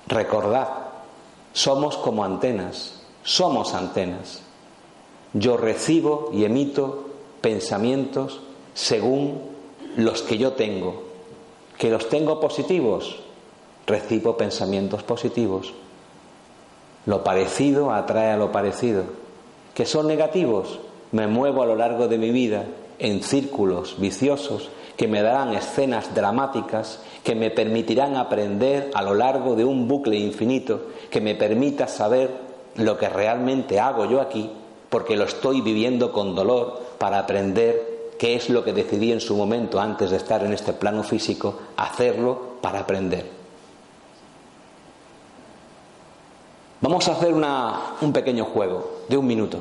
Recordad, 0.06 0.68
somos 1.52 1.96
como 1.96 2.24
antenas, 2.24 3.02
somos 3.22 3.74
antenas. 3.74 4.42
Yo 5.32 5.56
recibo 5.56 6.30
y 6.32 6.44
emito 6.44 7.06
pensamientos 7.40 8.40
según 8.74 9.40
los 9.96 10.22
que 10.22 10.38
yo 10.38 10.52
tengo. 10.52 11.04
Que 11.78 11.90
los 11.90 12.08
tengo 12.08 12.38
positivos, 12.40 13.21
recibo 13.86 14.36
pensamientos 14.36 15.02
positivos. 15.02 15.72
Lo 17.06 17.24
parecido 17.24 17.92
atrae 17.92 18.30
a 18.30 18.36
lo 18.36 18.52
parecido. 18.52 19.04
Que 19.74 19.86
son 19.86 20.06
negativos, 20.06 20.80
me 21.12 21.26
muevo 21.26 21.62
a 21.62 21.66
lo 21.66 21.76
largo 21.76 22.08
de 22.08 22.18
mi 22.18 22.30
vida 22.30 22.66
en 22.98 23.22
círculos 23.22 23.96
viciosos 23.98 24.70
que 24.96 25.08
me 25.08 25.22
darán 25.22 25.54
escenas 25.54 26.14
dramáticas 26.14 27.00
que 27.24 27.34
me 27.34 27.50
permitirán 27.50 28.16
aprender 28.16 28.90
a 28.94 29.02
lo 29.02 29.14
largo 29.14 29.56
de 29.56 29.64
un 29.64 29.88
bucle 29.88 30.16
infinito 30.16 30.88
que 31.10 31.20
me 31.20 31.34
permita 31.34 31.88
saber 31.88 32.30
lo 32.76 32.98
que 32.98 33.08
realmente 33.08 33.80
hago 33.80 34.04
yo 34.04 34.20
aquí 34.20 34.50
porque 34.92 35.16
lo 35.16 35.24
estoy 35.24 35.62
viviendo 35.62 36.12
con 36.12 36.34
dolor 36.34 36.80
para 36.98 37.18
aprender 37.18 38.12
qué 38.18 38.34
es 38.34 38.50
lo 38.50 38.62
que 38.62 38.72
decidí 38.72 39.10
en 39.10 39.20
su 39.20 39.34
momento 39.34 39.80
antes 39.80 40.10
de 40.10 40.18
estar 40.18 40.44
en 40.44 40.52
este 40.52 40.74
plano 40.74 41.02
físico, 41.02 41.58
hacerlo 41.76 42.58
para 42.60 42.80
aprender. 42.80 43.41
Vamos 46.82 47.06
a 47.06 47.12
hacer 47.12 47.32
un 47.32 48.12
pequeño 48.12 48.44
juego 48.44 49.02
de 49.08 49.16
un 49.16 49.24
minuto. 49.24 49.60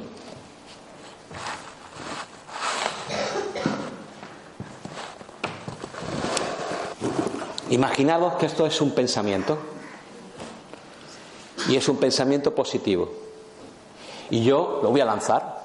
Imaginaos 7.70 8.34
que 8.34 8.48
esto 8.48 8.66
es 8.66 8.82
un 8.82 8.96
pensamiento 8.96 9.60
y 11.70 11.76
es 11.76 11.88
un 11.88 11.98
pensamiento 11.98 12.56
positivo. 12.56 13.12
Y 14.32 14.44
yo 14.44 14.80
lo 14.82 14.90
voy 14.90 15.02
a 15.02 15.06
lanzar. 15.06 15.62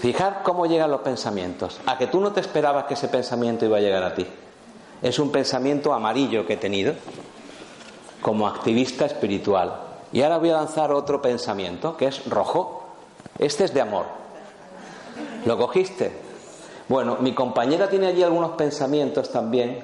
Fijar 0.00 0.42
cómo 0.42 0.66
llegan 0.66 0.90
los 0.90 1.02
pensamientos. 1.02 1.80
A 1.86 1.96
que 1.96 2.08
tú 2.08 2.20
no 2.20 2.32
te 2.32 2.40
esperabas 2.40 2.86
que 2.86 2.94
ese 2.94 3.06
pensamiento 3.06 3.64
iba 3.66 3.76
a 3.76 3.80
llegar 3.80 4.02
a 4.02 4.14
ti. 4.16 4.26
Es 5.00 5.20
un 5.20 5.30
pensamiento 5.30 5.94
amarillo 5.94 6.44
que 6.44 6.54
he 6.54 6.56
tenido 6.56 6.94
como 8.20 8.48
activista 8.48 9.06
espiritual. 9.06 9.91
Y 10.12 10.22
ahora 10.22 10.38
voy 10.38 10.50
a 10.50 10.54
lanzar 10.54 10.92
otro 10.92 11.22
pensamiento, 11.22 11.96
que 11.96 12.06
es 12.06 12.28
rojo. 12.28 12.82
Este 13.38 13.64
es 13.64 13.72
de 13.72 13.80
amor. 13.80 14.06
¿Lo 15.46 15.56
cogiste? 15.58 16.12
Bueno, 16.88 17.16
mi 17.20 17.34
compañera 17.34 17.88
tiene 17.88 18.08
allí 18.08 18.22
algunos 18.22 18.52
pensamientos 18.52 19.30
también, 19.30 19.82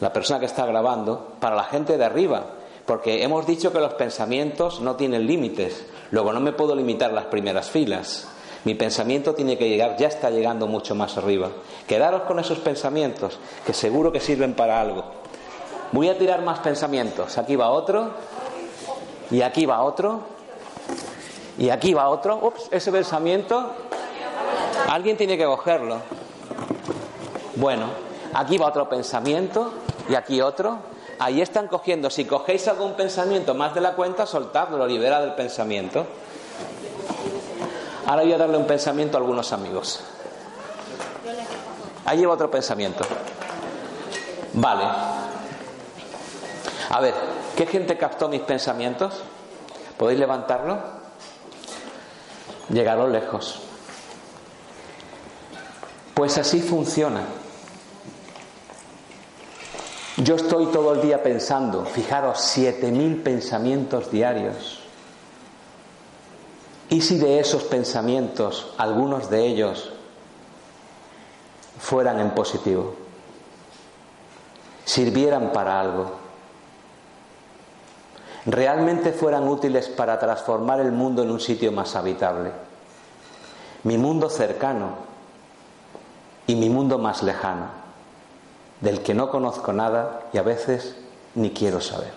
la 0.00 0.12
persona 0.12 0.40
que 0.40 0.46
está 0.46 0.66
grabando, 0.66 1.34
para 1.40 1.54
la 1.54 1.64
gente 1.64 1.96
de 1.96 2.04
arriba, 2.04 2.46
porque 2.84 3.22
hemos 3.22 3.46
dicho 3.46 3.72
que 3.72 3.78
los 3.78 3.94
pensamientos 3.94 4.80
no 4.80 4.96
tienen 4.96 5.26
límites. 5.26 5.86
Luego 6.10 6.32
no 6.32 6.40
me 6.40 6.52
puedo 6.52 6.74
limitar 6.74 7.12
las 7.12 7.26
primeras 7.26 7.70
filas. 7.70 8.28
Mi 8.64 8.74
pensamiento 8.74 9.34
tiene 9.34 9.56
que 9.56 9.68
llegar, 9.68 9.96
ya 9.96 10.08
está 10.08 10.30
llegando 10.30 10.66
mucho 10.66 10.94
más 10.96 11.16
arriba. 11.16 11.50
Quedaros 11.86 12.22
con 12.22 12.40
esos 12.40 12.58
pensamientos, 12.58 13.38
que 13.64 13.72
seguro 13.72 14.10
que 14.10 14.18
sirven 14.18 14.54
para 14.54 14.80
algo. 14.80 15.04
Voy 15.92 16.08
a 16.08 16.18
tirar 16.18 16.42
más 16.42 16.58
pensamientos. 16.58 17.38
Aquí 17.38 17.54
va 17.54 17.70
otro. 17.70 18.10
Y 19.30 19.42
aquí 19.42 19.66
va 19.66 19.82
otro. 19.82 20.20
Y 21.58 21.70
aquí 21.70 21.94
va 21.94 22.08
otro. 22.08 22.38
Ups, 22.42 22.68
ese 22.70 22.92
pensamiento. 22.92 23.72
Alguien 24.88 25.16
tiene 25.16 25.36
que 25.36 25.44
cogerlo. 25.44 25.98
Bueno, 27.56 27.86
aquí 28.34 28.58
va 28.58 28.66
otro 28.66 28.88
pensamiento 28.88 29.72
y 30.08 30.14
aquí 30.14 30.40
otro. 30.40 30.78
Ahí 31.18 31.40
están 31.40 31.68
cogiendo. 31.68 32.10
Si 32.10 32.24
cogéis 32.26 32.68
algún 32.68 32.92
pensamiento 32.94 33.54
más 33.54 33.74
de 33.74 33.80
la 33.80 33.94
cuenta, 33.94 34.26
soltadlo, 34.26 34.86
libera 34.86 35.20
del 35.20 35.34
pensamiento. 35.34 36.06
Ahora 38.06 38.22
voy 38.22 38.32
a 38.32 38.38
darle 38.38 38.56
un 38.58 38.66
pensamiento 38.66 39.16
a 39.16 39.20
algunos 39.20 39.52
amigos. 39.52 40.00
Ahí 42.04 42.18
lleva 42.18 42.34
otro 42.34 42.50
pensamiento. 42.50 43.04
Vale. 44.52 44.84
A 46.90 47.00
ver, 47.00 47.14
¿Qué 47.56 47.64
gente 47.64 47.96
captó 47.96 48.28
mis 48.28 48.42
pensamientos? 48.42 49.22
¿Podéis 49.96 50.20
levantarlo? 50.20 50.78
Llegaron 52.68 53.12
lejos. 53.12 53.60
Pues 56.12 56.36
así 56.36 56.60
funciona. 56.60 57.22
Yo 60.18 60.34
estoy 60.34 60.66
todo 60.66 60.94
el 60.94 61.00
día 61.00 61.22
pensando, 61.22 61.86
fijaros, 61.86 62.40
siete 62.40 62.90
mil 62.90 63.22
pensamientos 63.22 64.10
diarios. 64.10 64.80
¿Y 66.90 67.00
si 67.00 67.16
de 67.16 67.40
esos 67.40 67.64
pensamientos, 67.64 68.74
algunos 68.76 69.30
de 69.30 69.46
ellos, 69.46 69.92
fueran 71.78 72.20
en 72.20 72.30
positivo? 72.32 72.96
Sirvieran 74.84 75.52
para 75.52 75.80
algo 75.80 76.25
realmente 78.46 79.12
fueran 79.12 79.48
útiles 79.48 79.88
para 79.88 80.18
transformar 80.18 80.80
el 80.80 80.92
mundo 80.92 81.22
en 81.22 81.30
un 81.30 81.40
sitio 81.40 81.72
más 81.72 81.96
habitable. 81.96 82.52
Mi 83.82 83.98
mundo 83.98 84.30
cercano 84.30 84.90
y 86.46 86.54
mi 86.54 86.70
mundo 86.70 86.98
más 86.98 87.22
lejano, 87.22 87.66
del 88.80 89.02
que 89.02 89.14
no 89.14 89.30
conozco 89.30 89.72
nada 89.72 90.28
y 90.32 90.38
a 90.38 90.42
veces 90.42 90.96
ni 91.34 91.50
quiero 91.50 91.80
saber. 91.80 92.12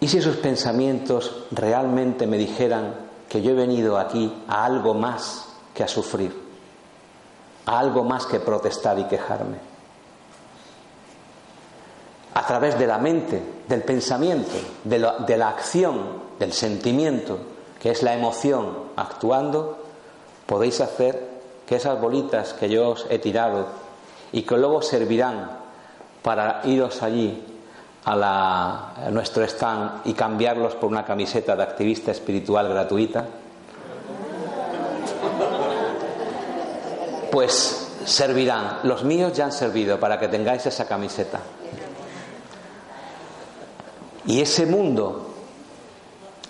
¿Y 0.00 0.08
si 0.08 0.18
esos 0.18 0.36
pensamientos 0.36 1.44
realmente 1.52 2.26
me 2.26 2.36
dijeran 2.36 2.94
que 3.28 3.40
yo 3.40 3.52
he 3.52 3.54
venido 3.54 3.98
aquí 3.98 4.34
a 4.48 4.64
algo 4.64 4.94
más 4.94 5.46
que 5.74 5.84
a 5.84 5.88
sufrir, 5.88 6.36
a 7.66 7.78
algo 7.78 8.02
más 8.02 8.26
que 8.26 8.40
protestar 8.40 8.98
y 8.98 9.04
quejarme? 9.04 9.71
A 12.34 12.46
través 12.46 12.78
de 12.78 12.86
la 12.86 12.98
mente, 12.98 13.42
del 13.68 13.82
pensamiento, 13.82 14.52
de, 14.84 15.36
la 15.36 15.48
acción, 15.48 16.22
del 16.38 16.52
sentimiento, 16.52 17.38
que 17.80 17.90
es 17.90 18.02
la 18.02 18.14
emoción 18.14 18.74
actuando, 18.96 19.78
podéis 20.46 20.80
hacer 20.80 21.28
que 21.66 21.76
esas 21.76 22.00
bolitas 22.00 22.54
que 22.54 22.68
yo 22.68 22.90
os 22.90 23.06
he 23.10 23.18
tirado 23.18 23.66
y 24.32 24.42
que 24.42 24.56
luego 24.56 24.80
servirán 24.80 25.50
para 26.22 26.62
iros 26.64 27.02
allí 27.02 27.44
a, 28.04 28.94
a 28.96 29.10
nuestro 29.10 29.44
stand 29.44 30.00
y 30.06 30.14
cambiarlos 30.14 30.74
por 30.76 30.90
una 30.90 31.04
camiseta 31.04 31.54
de 31.54 31.62
activista 31.62 32.12
espiritual 32.12 32.68
gratuita, 32.68 33.26
pues 37.30 37.88
servirán. 38.04 38.78
Los 38.84 39.04
míos 39.04 39.32
ya 39.34 39.44
han 39.44 39.52
servido 39.52 40.00
para 40.00 40.18
que 40.18 40.28
tengáis 40.28 40.64
esa 40.66 40.86
camiseta. 40.86 41.40
Y 44.24 44.40
ese 44.40 44.66
mundo 44.66 45.26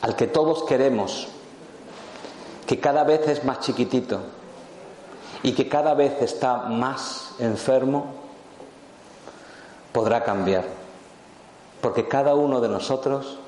al 0.00 0.16
que 0.16 0.26
todos 0.26 0.64
queremos, 0.64 1.28
que 2.66 2.80
cada 2.80 3.04
vez 3.04 3.26
es 3.28 3.44
más 3.44 3.60
chiquitito 3.60 4.20
y 5.42 5.52
que 5.52 5.68
cada 5.68 5.94
vez 5.94 6.20
está 6.20 6.56
más 6.56 7.34
enfermo, 7.38 8.06
podrá 9.92 10.24
cambiar. 10.24 10.64
Porque 11.80 12.08
cada 12.08 12.34
uno 12.34 12.60
de 12.60 12.68
nosotros 12.68 13.38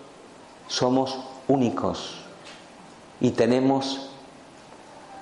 somos 0.69 1.19
únicos 1.49 2.21
y 3.21 3.31
tenemos 3.31 4.11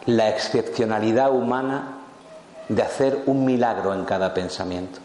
la 0.06 0.28
excepcionalidad 0.28 1.32
humana 1.32 1.98
de 2.68 2.82
hacer 2.82 3.22
un 3.26 3.44
milagro 3.44 3.94
en 3.94 4.04
cada 4.04 4.34
pensamiento. 4.34 4.98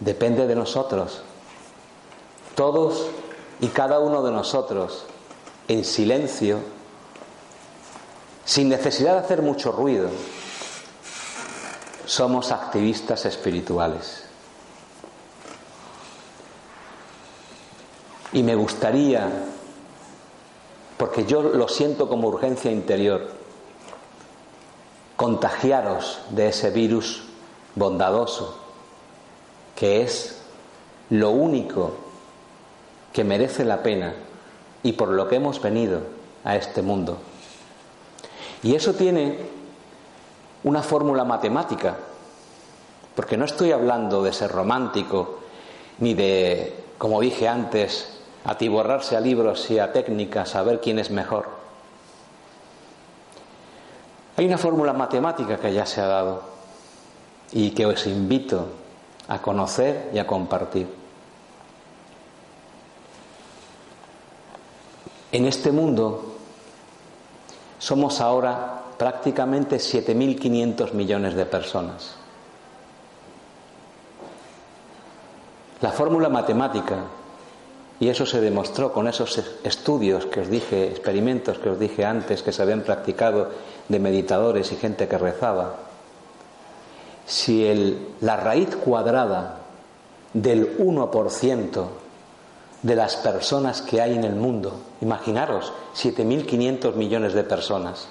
Depende 0.00 0.46
de 0.46 0.54
nosotros. 0.54 1.22
Todos 2.54 3.06
y 3.60 3.68
cada 3.68 3.98
uno 4.00 4.22
de 4.22 4.30
nosotros, 4.30 5.04
en 5.68 5.84
silencio, 5.84 6.58
sin 8.44 8.68
necesidad 8.68 9.14
de 9.14 9.20
hacer 9.20 9.40
mucho 9.40 9.72
ruido, 9.72 10.10
somos 12.04 12.52
activistas 12.52 13.24
espirituales. 13.24 14.24
Y 18.32 18.42
me 18.42 18.54
gustaría, 18.54 19.30
porque 20.98 21.24
yo 21.24 21.42
lo 21.42 21.68
siento 21.68 22.08
como 22.08 22.28
urgencia 22.28 22.70
interior, 22.70 23.30
contagiaros 25.16 26.20
de 26.30 26.48
ese 26.48 26.70
virus 26.70 27.22
bondadoso, 27.74 28.58
que 29.76 30.02
es 30.02 30.42
lo 31.10 31.30
único 31.30 32.01
que 33.12 33.24
merece 33.24 33.64
la 33.64 33.82
pena 33.82 34.14
y 34.82 34.92
por 34.92 35.08
lo 35.08 35.28
que 35.28 35.36
hemos 35.36 35.60
venido 35.60 36.00
a 36.44 36.56
este 36.56 36.82
mundo. 36.82 37.18
Y 38.62 38.74
eso 38.74 38.94
tiene 38.94 39.38
una 40.64 40.82
fórmula 40.82 41.24
matemática, 41.24 41.96
porque 43.14 43.36
no 43.36 43.44
estoy 43.44 43.72
hablando 43.72 44.22
de 44.22 44.32
ser 44.32 44.50
romántico, 44.50 45.40
ni 45.98 46.14
de, 46.14 46.74
como 46.98 47.20
dije 47.20 47.48
antes, 47.48 48.20
atiborrarse 48.44 49.16
a 49.16 49.20
libros 49.20 49.70
y 49.70 49.78
a 49.78 49.92
técnicas 49.92 50.54
a 50.54 50.62
ver 50.62 50.80
quién 50.80 50.98
es 50.98 51.10
mejor. 51.10 51.48
Hay 54.36 54.46
una 54.46 54.58
fórmula 54.58 54.92
matemática 54.92 55.58
que 55.58 55.72
ya 55.72 55.84
se 55.84 56.00
ha 56.00 56.06
dado 56.06 56.42
y 57.52 57.72
que 57.72 57.86
os 57.86 58.06
invito 58.06 58.66
a 59.28 59.42
conocer 59.42 60.10
y 60.14 60.18
a 60.18 60.26
compartir. 60.26 61.01
En 65.32 65.46
este 65.46 65.72
mundo 65.72 66.34
somos 67.78 68.20
ahora 68.20 68.82
prácticamente 68.98 69.76
7.500 69.76 70.92
millones 70.92 71.34
de 71.34 71.46
personas. 71.46 72.16
La 75.80 75.90
fórmula 75.90 76.28
matemática, 76.28 76.96
y 77.98 78.08
eso 78.08 78.26
se 78.26 78.40
demostró 78.42 78.92
con 78.92 79.08
esos 79.08 79.42
estudios 79.64 80.26
que 80.26 80.40
os 80.40 80.50
dije, 80.50 80.88
experimentos 80.88 81.58
que 81.58 81.70
os 81.70 81.80
dije 81.80 82.04
antes, 82.04 82.42
que 82.42 82.52
se 82.52 82.62
habían 82.62 82.82
practicado 82.82 83.50
de 83.88 83.98
meditadores 83.98 84.70
y 84.70 84.76
gente 84.76 85.08
que 85.08 85.18
rezaba, 85.18 85.76
si 87.26 87.98
la 88.20 88.36
raíz 88.36 88.76
cuadrada 88.76 89.60
del 90.34 90.78
1% 90.78 92.01
de 92.82 92.96
las 92.96 93.16
personas 93.16 93.80
que 93.80 94.00
hay 94.00 94.14
en 94.14 94.24
el 94.24 94.34
mundo, 94.34 94.80
imaginaros, 95.00 95.72
7.500 95.94 96.94
millones 96.94 97.32
de 97.32 97.44
personas, 97.44 98.08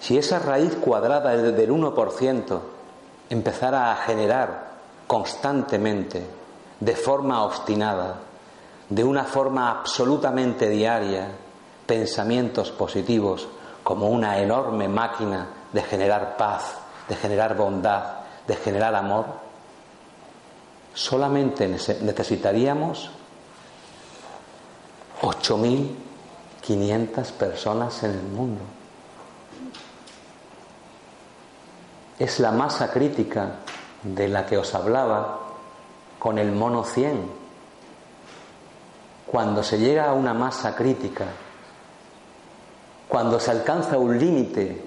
si 0.00 0.16
esa 0.16 0.38
raíz 0.38 0.74
cuadrada 0.76 1.36
del 1.36 1.70
1% 1.70 2.60
empezara 3.30 3.90
a 3.90 3.96
generar 3.96 4.74
constantemente, 5.06 6.24
de 6.78 6.96
forma 6.96 7.42
obstinada, 7.42 8.16
de 8.88 9.02
una 9.02 9.24
forma 9.24 9.70
absolutamente 9.70 10.68
diaria, 10.68 11.28
pensamientos 11.86 12.70
positivos 12.70 13.48
como 13.82 14.08
una 14.08 14.38
enorme 14.38 14.88
máquina 14.88 15.48
de 15.72 15.82
generar 15.82 16.36
paz, 16.36 16.76
de 17.08 17.16
generar 17.16 17.56
bondad, 17.56 18.04
de 18.46 18.56
generar 18.56 18.94
amor, 18.94 19.26
solamente 20.92 21.66
necesitaríamos 21.66 23.10
8.500 25.24 27.32
personas 27.32 28.02
en 28.02 28.10
el 28.10 28.22
mundo. 28.22 28.60
Es 32.18 32.40
la 32.40 32.50
masa 32.52 32.92
crítica 32.92 33.60
de 34.02 34.28
la 34.28 34.44
que 34.44 34.58
os 34.58 34.74
hablaba 34.74 35.40
con 36.18 36.36
el 36.38 36.52
mono 36.52 36.84
100. 36.84 37.42
Cuando 39.26 39.62
se 39.62 39.78
llega 39.78 40.10
a 40.10 40.12
una 40.12 40.34
masa 40.34 40.76
crítica, 40.76 41.24
cuando 43.08 43.40
se 43.40 43.50
alcanza 43.50 43.96
un 43.96 44.18
límite 44.18 44.84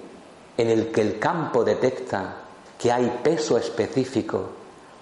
en 0.55 0.69
el 0.69 0.91
que 0.91 1.01
el 1.01 1.17
campo 1.17 1.63
detecta 1.63 2.35
que 2.77 2.91
hay 2.91 3.21
peso 3.23 3.57
específico 3.57 4.51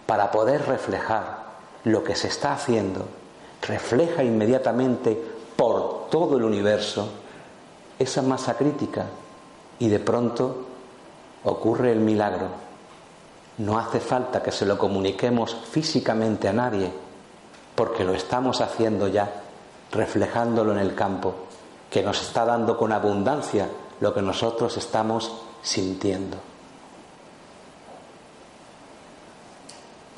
para 0.06 0.32
poder 0.32 0.66
reflejar 0.66 1.44
lo 1.84 2.06
que 2.06 2.16
se 2.16 2.30
está 2.30 2.54
haciendo, 2.54 3.06
refleja 3.68 4.24
inmediatamente 4.24 5.20
por 5.56 6.10
todo 6.10 6.38
el 6.38 6.44
universo 6.44 7.10
esa 7.98 8.22
masa 8.22 8.58
crítica 8.58 9.06
y 9.80 9.88
de 9.88 10.00
pronto 10.00 10.66
ocurre 11.44 11.92
el 11.92 12.00
milagro. 12.00 12.48
No 13.58 13.78
hace 13.78 14.00
falta 14.00 14.44
que 14.44 14.52
se 14.52 14.66
lo 14.66 14.78
comuniquemos 14.78 15.56
físicamente 15.70 16.48
a 16.48 16.54
nadie, 16.54 16.92
porque 17.74 18.04
lo 18.04 18.14
estamos 18.14 18.62
haciendo 18.62 19.08
ya, 19.08 19.32
reflejándolo 19.92 20.74
en 20.74 20.80
el 20.80 20.94
campo, 20.94 21.36
que 21.90 22.04
nos 22.04 22.22
está 22.22 22.46
dando 22.46 22.78
con 22.78 22.92
abundancia 22.92 23.70
lo 24.02 24.14
que 24.14 24.22
nosotros 24.22 24.76
estamos 24.76 25.32
sintiendo. 25.62 26.38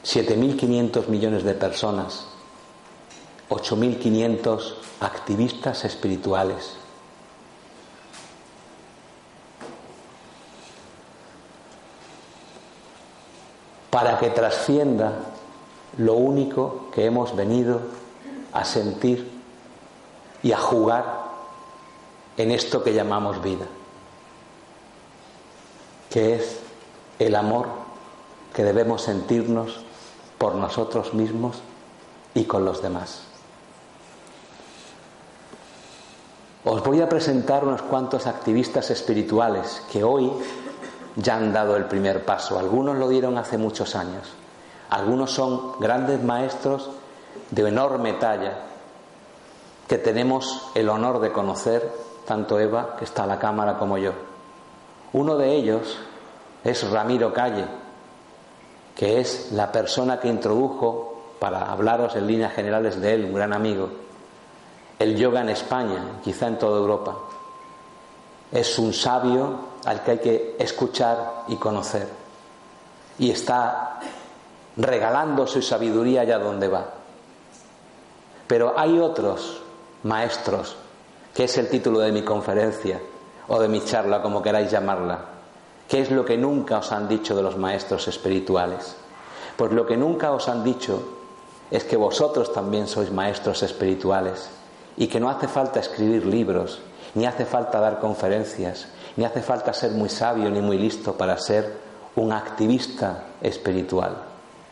7.500 0.04 1.08
millones 1.08 1.44
de 1.44 1.54
personas 1.54 2.37
8.500 3.50 4.76
activistas 5.00 5.86
espirituales. 5.86 6.76
Para 13.90 14.20
que 14.20 14.30
trascienda 14.30 15.14
lo 15.98 16.14
único 16.16 16.92
que 16.94 17.06
hemos 17.06 17.36
venido 17.36 17.82
a 18.54 18.66
sentir 18.66 19.32
y 20.44 20.52
a 20.52 20.58
jugar 20.58 21.28
en 22.38 22.52
esto 22.52 22.84
que 22.84 22.94
llamamos 22.94 23.42
vida, 23.42 23.66
que 26.10 26.36
es 26.36 26.60
el 27.18 27.36
amor 27.36 27.68
que 28.54 28.64
debemos 28.64 29.04
sentirnos 29.04 29.80
por 30.38 30.56
nosotros 30.56 31.14
mismos 31.14 31.62
y 32.36 32.46
con 32.46 32.66
los 32.66 32.82
demás. 32.82 33.27
Os 36.70 36.84
voy 36.84 37.00
a 37.00 37.08
presentar 37.08 37.64
unos 37.64 37.82
cuantos 37.82 38.28
activistas 38.28 38.92
espirituales 38.92 39.82
que 39.90 40.04
hoy 40.04 40.30
ya 41.16 41.38
han 41.38 41.54
dado 41.54 41.78
el 41.78 41.86
primer 41.86 42.26
paso. 42.26 42.60
Algunos 42.60 42.98
lo 42.98 43.08
dieron 43.08 43.38
hace 43.38 43.58
muchos 43.58 43.96
años. 43.96 44.34
Algunos 44.90 45.32
son 45.32 45.80
grandes 45.80 46.22
maestros 46.22 46.90
de 47.52 47.70
enorme 47.70 48.12
talla 48.16 48.58
que 49.88 49.98
tenemos 49.98 50.70
el 50.76 50.90
honor 50.90 51.22
de 51.22 51.32
conocer, 51.32 51.90
tanto 52.26 52.60
Eva, 52.60 52.98
que 52.98 53.06
está 53.06 53.24
a 53.24 53.28
la 53.28 53.40
cámara, 53.40 53.78
como 53.78 53.98
yo. 53.98 54.12
Uno 55.14 55.38
de 55.38 55.56
ellos 55.56 55.98
es 56.66 56.92
Ramiro 56.92 57.32
Calle, 57.32 57.64
que 58.94 59.22
es 59.22 59.54
la 59.54 59.72
persona 59.72 60.20
que 60.20 60.28
introdujo, 60.28 61.14
para 61.40 61.72
hablaros 61.72 62.18
en 62.18 62.28
líneas 62.28 62.52
generales 62.52 63.00
de 63.00 63.14
él, 63.14 63.24
un 63.24 63.36
gran 63.36 63.54
amigo, 63.54 63.90
el 65.00 65.16
yoga 65.16 65.42
en 65.42 65.50
España, 65.50 66.20
quizá 66.24 66.48
en 66.48 66.58
toda 66.58 66.80
Europa. 66.80 67.16
es 68.52 68.80
un 68.80 68.94
sabio 68.94 69.60
al 69.86 70.04
que 70.04 70.12
hay 70.12 70.18
que 70.20 70.56
escuchar 70.58 71.44
y 71.50 71.58
conocer. 71.58 72.08
Y 73.20 73.30
está 73.32 74.00
regalando 74.78 75.46
su 75.48 75.62
sabiduría 75.62 76.22
allá 76.22 76.40
donde 76.40 76.68
va. 76.68 76.86
Pero 78.48 78.74
hay 78.78 79.00
otros 79.00 79.62
maestros, 80.04 80.78
que 81.34 81.44
es 81.44 81.58
el 81.58 81.70
título 81.70 82.00
de 82.00 82.12
mi 82.12 82.24
conferencia 82.24 83.02
o 83.50 83.60
de 83.60 83.68
mi 83.68 83.84
charla, 83.84 84.22
como 84.22 84.42
queráis 84.42 84.72
llamarla. 84.72 85.20
¿Qué 85.88 86.02
es 86.02 86.12
lo 86.12 86.24
que 86.24 86.38
nunca 86.38 86.78
os 86.78 86.92
han 86.92 87.08
dicho 87.08 87.36
de 87.36 87.44
los 87.44 87.58
maestros 87.58 88.08
espirituales? 88.08 88.96
Pues 89.58 89.72
lo 89.72 89.86
que 89.86 89.98
nunca 89.98 90.32
os 90.32 90.48
han 90.48 90.64
dicho 90.64 91.02
es 91.70 91.84
que 91.84 91.98
vosotros 91.98 92.54
también 92.54 92.88
sois 92.88 93.12
maestros 93.12 93.64
espirituales 93.64 94.50
y 94.98 95.08
que 95.08 95.20
no 95.20 95.30
hace 95.30 95.48
falta 95.48 95.80
escribir 95.80 96.26
libros, 96.26 96.82
ni 97.14 97.26
hace 97.26 97.46
falta 97.46 97.80
dar 97.80 98.00
conferencias, 98.00 98.88
ni 99.16 99.24
hace 99.24 99.42
falta 99.42 99.72
ser 99.74 99.92
muy 99.92 100.10
sabio 100.10 100.50
ni 100.50 100.60
muy 100.60 100.78
listo 100.78 101.14
para 101.14 101.38
ser 101.38 101.78
un 102.16 102.32
activista 102.34 103.26
espiritual. 103.42 104.18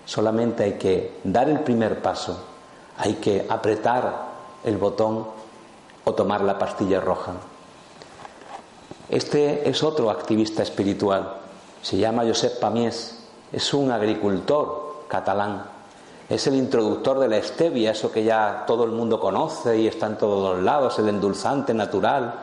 Solamente 0.06 0.64
hay 0.64 0.74
que 0.74 1.20
dar 1.24 1.48
el 1.48 1.60
primer 1.60 2.02
paso, 2.02 2.44
hay 2.98 3.14
que 3.16 3.46
apretar 3.48 4.26
el 4.64 4.78
botón 4.78 5.28
o 6.04 6.14
tomar 6.14 6.42
la 6.42 6.58
pastilla 6.58 7.00
roja. 7.00 7.34
Este 9.10 9.70
es 9.70 9.84
otro 9.84 10.10
activista 10.10 10.64
espiritual, 10.64 11.36
se 11.82 11.98
llama 11.98 12.24
Josep 12.24 12.60
Pamies, 12.60 13.20
es 13.52 13.74
un 13.74 13.92
agricultor 13.92 15.06
catalán, 15.08 15.75
es 16.28 16.48
el 16.48 16.56
introductor 16.56 17.20
de 17.20 17.28
la 17.28 17.42
stevia, 17.42 17.92
eso 17.92 18.12
que 18.12 18.24
ya 18.24 18.64
todo 18.66 18.84
el 18.84 18.92
mundo 18.92 19.20
conoce 19.20 19.78
y 19.78 19.88
está 19.88 20.08
en 20.08 20.18
todos 20.18 20.62
lados, 20.62 20.98
el 21.00 21.10
endulzante 21.10 21.74
natural. 21.74 22.34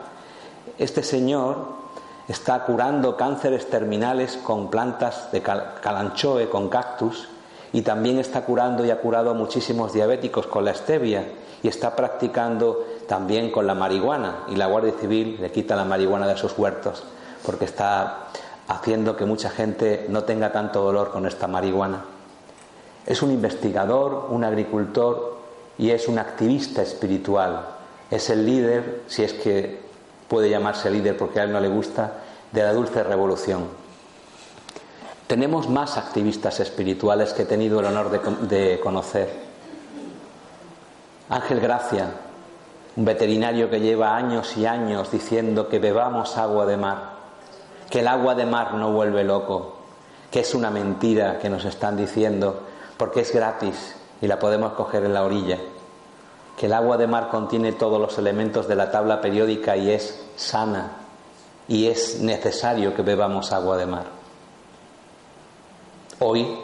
Este 0.77 1.03
señor 1.03 1.83
está 2.27 2.63
curando 2.63 3.17
cánceres 3.17 3.69
terminales 3.69 4.37
con 4.37 4.69
plantas 4.69 5.31
de 5.31 5.41
calanchoe, 5.41 6.49
con 6.49 6.69
cactus, 6.69 7.27
y 7.73 7.81
también 7.81 8.19
está 8.19 8.45
curando 8.45 8.85
y 8.85 8.91
ha 8.91 9.01
curado 9.01 9.31
a 9.31 9.33
muchísimos 9.33 9.93
diabéticos 9.93 10.47
con 10.47 10.63
la 10.63 10.73
stevia 10.73 11.25
y 11.61 11.67
está 11.67 11.95
practicando 11.95 12.85
también 13.07 13.51
con 13.51 13.65
la 13.65 13.73
marihuana 13.73 14.43
y 14.47 14.55
la 14.55 14.67
Guardia 14.67 14.93
Civil 14.99 15.37
le 15.41 15.51
quita 15.51 15.75
la 15.75 15.83
marihuana 15.83 16.27
de 16.27 16.37
sus 16.37 16.57
huertos 16.57 17.03
porque 17.43 17.65
está 17.65 18.27
haciendo 18.67 19.17
que 19.17 19.25
mucha 19.25 19.49
gente 19.49 20.05
no 20.07 20.23
tenga 20.23 20.51
tanto 20.51 20.83
dolor 20.83 21.11
con 21.11 21.25
esta 21.25 21.47
marihuana. 21.47 22.12
Es 23.05 23.21
un 23.21 23.31
investigador, 23.31 24.27
un 24.29 24.43
agricultor 24.43 25.37
y 25.77 25.89
es 25.89 26.07
un 26.07 26.19
activista 26.19 26.81
espiritual. 26.81 27.67
Es 28.09 28.29
el 28.29 28.45
líder, 28.45 29.01
si 29.07 29.23
es 29.23 29.33
que 29.33 29.81
puede 30.27 30.49
llamarse 30.49 30.89
líder 30.89 31.17
porque 31.17 31.39
a 31.39 31.43
él 31.43 31.51
no 31.51 31.59
le 31.59 31.67
gusta, 31.67 32.13
de 32.51 32.63
la 32.63 32.73
dulce 32.73 33.03
revolución. 33.03 33.67
Tenemos 35.27 35.67
más 35.69 35.97
activistas 35.97 36.59
espirituales 36.59 37.33
que 37.33 37.41
he 37.41 37.45
tenido 37.45 37.79
el 37.79 37.87
honor 37.87 38.09
de, 38.47 38.79
conocer. 38.79 39.31
Ángel 41.29 41.59
Gracia, 41.59 42.11
un 42.95 43.05
veterinario 43.05 43.69
que 43.69 43.79
lleva 43.79 44.15
años 44.15 44.55
y 44.57 44.65
años 44.65 45.11
diciendo 45.11 45.67
que 45.67 45.79
bebamos 45.79 46.37
agua 46.37 46.65
de 46.65 46.77
mar, 46.77 47.13
que 47.89 48.01
el 48.01 48.07
agua 48.07 48.35
de 48.35 48.45
mar 48.45 48.75
no 48.75 48.91
vuelve 48.91 49.23
loco, 49.23 49.77
que 50.29 50.41
es 50.41 50.53
una 50.53 50.69
mentira 50.69 51.39
que 51.39 51.49
nos 51.49 51.65
están 51.65 51.97
diciendo 51.97 52.67
porque 52.97 53.21
es 53.21 53.33
gratis 53.33 53.95
y 54.21 54.27
la 54.27 54.39
podemos 54.39 54.73
coger 54.73 55.03
en 55.05 55.13
la 55.13 55.23
orilla, 55.23 55.57
que 56.57 56.67
el 56.67 56.73
agua 56.73 56.97
de 56.97 57.07
mar 57.07 57.29
contiene 57.29 57.73
todos 57.73 57.99
los 57.99 58.17
elementos 58.17 58.67
de 58.67 58.75
la 58.75 58.91
tabla 58.91 59.21
periódica 59.21 59.75
y 59.75 59.91
es 59.91 60.23
sana 60.35 60.97
y 61.67 61.87
es 61.87 62.21
necesario 62.21 62.95
que 62.95 63.01
bebamos 63.01 63.51
agua 63.51 63.77
de 63.77 63.85
mar. 63.85 64.05
Hoy 66.19 66.57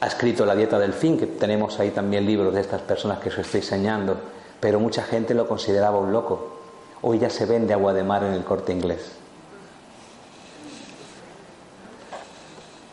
ha 0.00 0.06
escrito 0.06 0.44
La 0.44 0.54
dieta 0.54 0.78
del 0.78 0.92
fin, 0.92 1.18
que 1.18 1.26
tenemos 1.26 1.78
ahí 1.80 1.90
también 1.90 2.26
libros 2.26 2.52
de 2.52 2.60
estas 2.60 2.82
personas 2.82 3.18
que 3.18 3.28
os 3.28 3.38
estoy 3.38 3.60
enseñando, 3.60 4.16
pero 4.60 4.80
mucha 4.80 5.02
gente 5.02 5.34
lo 5.34 5.48
consideraba 5.48 5.98
un 5.98 6.12
loco. 6.12 6.56
Hoy 7.02 7.18
ya 7.18 7.30
se 7.30 7.46
vende 7.46 7.72
agua 7.72 7.92
de 7.92 8.02
mar 8.02 8.24
en 8.24 8.32
el 8.32 8.44
corte 8.44 8.72
inglés. 8.72 9.12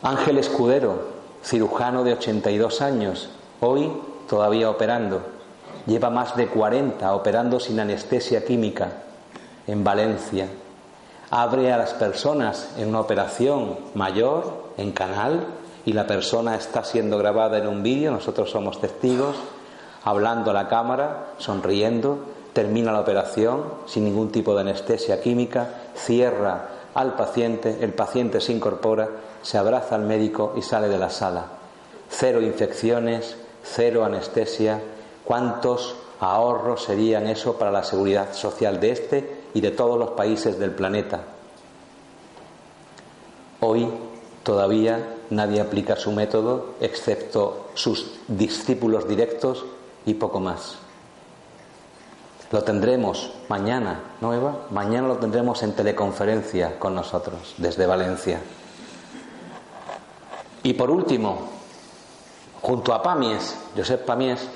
Ángel 0.02 0.38
Escudero, 0.38 1.13
cirujano 1.44 2.04
de 2.04 2.14
82 2.14 2.80
años, 2.80 3.28
hoy 3.60 3.92
todavía 4.28 4.70
operando. 4.70 5.20
Lleva 5.86 6.08
más 6.08 6.36
de 6.36 6.48
40 6.48 7.14
operando 7.14 7.60
sin 7.60 7.78
anestesia 7.78 8.44
química 8.44 9.02
en 9.66 9.84
Valencia. 9.84 10.48
Abre 11.30 11.72
a 11.72 11.76
las 11.76 11.92
personas 11.92 12.70
en 12.78 12.88
una 12.88 13.00
operación 13.00 13.78
mayor, 13.94 14.72
en 14.78 14.92
canal, 14.92 15.46
y 15.84 15.92
la 15.92 16.06
persona 16.06 16.56
está 16.56 16.82
siendo 16.84 17.18
grabada 17.18 17.58
en 17.58 17.66
un 17.66 17.82
vídeo, 17.82 18.10
nosotros 18.10 18.50
somos 18.50 18.80
testigos, 18.80 19.36
hablando 20.02 20.50
a 20.50 20.54
la 20.54 20.68
cámara, 20.68 21.26
sonriendo, 21.36 22.18
termina 22.54 22.92
la 22.92 23.00
operación 23.00 23.64
sin 23.86 24.04
ningún 24.04 24.30
tipo 24.30 24.54
de 24.54 24.62
anestesia 24.62 25.20
química, 25.20 25.68
cierra 25.94 26.68
al 26.94 27.14
paciente, 27.14 27.78
el 27.80 27.92
paciente 27.92 28.40
se 28.40 28.52
incorpora, 28.52 29.08
se 29.44 29.58
abraza 29.58 29.94
al 29.94 30.02
médico 30.02 30.54
y 30.56 30.62
sale 30.62 30.88
de 30.88 30.98
la 30.98 31.10
sala. 31.10 31.44
Cero 32.08 32.40
infecciones, 32.40 33.36
cero 33.62 34.04
anestesia. 34.04 34.80
¿Cuántos 35.22 35.96
ahorros 36.18 36.84
serían 36.84 37.26
eso 37.26 37.58
para 37.58 37.70
la 37.70 37.84
seguridad 37.84 38.32
social 38.32 38.80
de 38.80 38.90
este 38.90 39.42
y 39.52 39.60
de 39.60 39.70
todos 39.70 39.98
los 39.98 40.10
países 40.12 40.58
del 40.58 40.70
planeta? 40.70 41.20
Hoy 43.60 43.86
todavía 44.42 45.14
nadie 45.28 45.60
aplica 45.60 45.96
su 45.96 46.12
método 46.12 46.74
excepto 46.80 47.68
sus 47.74 48.12
discípulos 48.26 49.06
directos 49.06 49.66
y 50.06 50.14
poco 50.14 50.40
más. 50.40 50.76
Lo 52.50 52.62
tendremos 52.62 53.30
mañana, 53.48 54.00
¿no, 54.22 54.32
Eva? 54.32 54.66
Mañana 54.70 55.08
lo 55.08 55.18
tendremos 55.18 55.62
en 55.62 55.72
teleconferencia 55.72 56.78
con 56.78 56.94
nosotros 56.94 57.54
desde 57.58 57.86
Valencia. 57.86 58.40
Y 60.64 60.72
por 60.72 60.90
último, 60.90 61.50
junto 62.62 62.94
a 62.94 63.02
Pamies, 63.02 63.54
Josep 63.76 64.06
Pamies, 64.06 64.48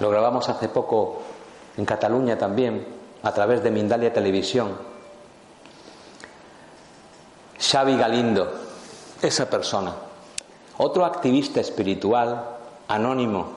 lo 0.00 0.08
grabamos 0.08 0.48
hace 0.48 0.70
poco 0.70 1.20
en 1.76 1.84
Cataluña 1.84 2.38
también, 2.38 2.86
a 3.22 3.32
través 3.32 3.62
de 3.62 3.70
Mindalia 3.70 4.10
Televisión. 4.10 4.74
Xavi 7.60 7.98
Galindo, 7.98 8.50
esa 9.20 9.50
persona, 9.50 9.94
otro 10.78 11.04
activista 11.04 11.60
espiritual 11.60 12.56
anónimo, 12.88 13.48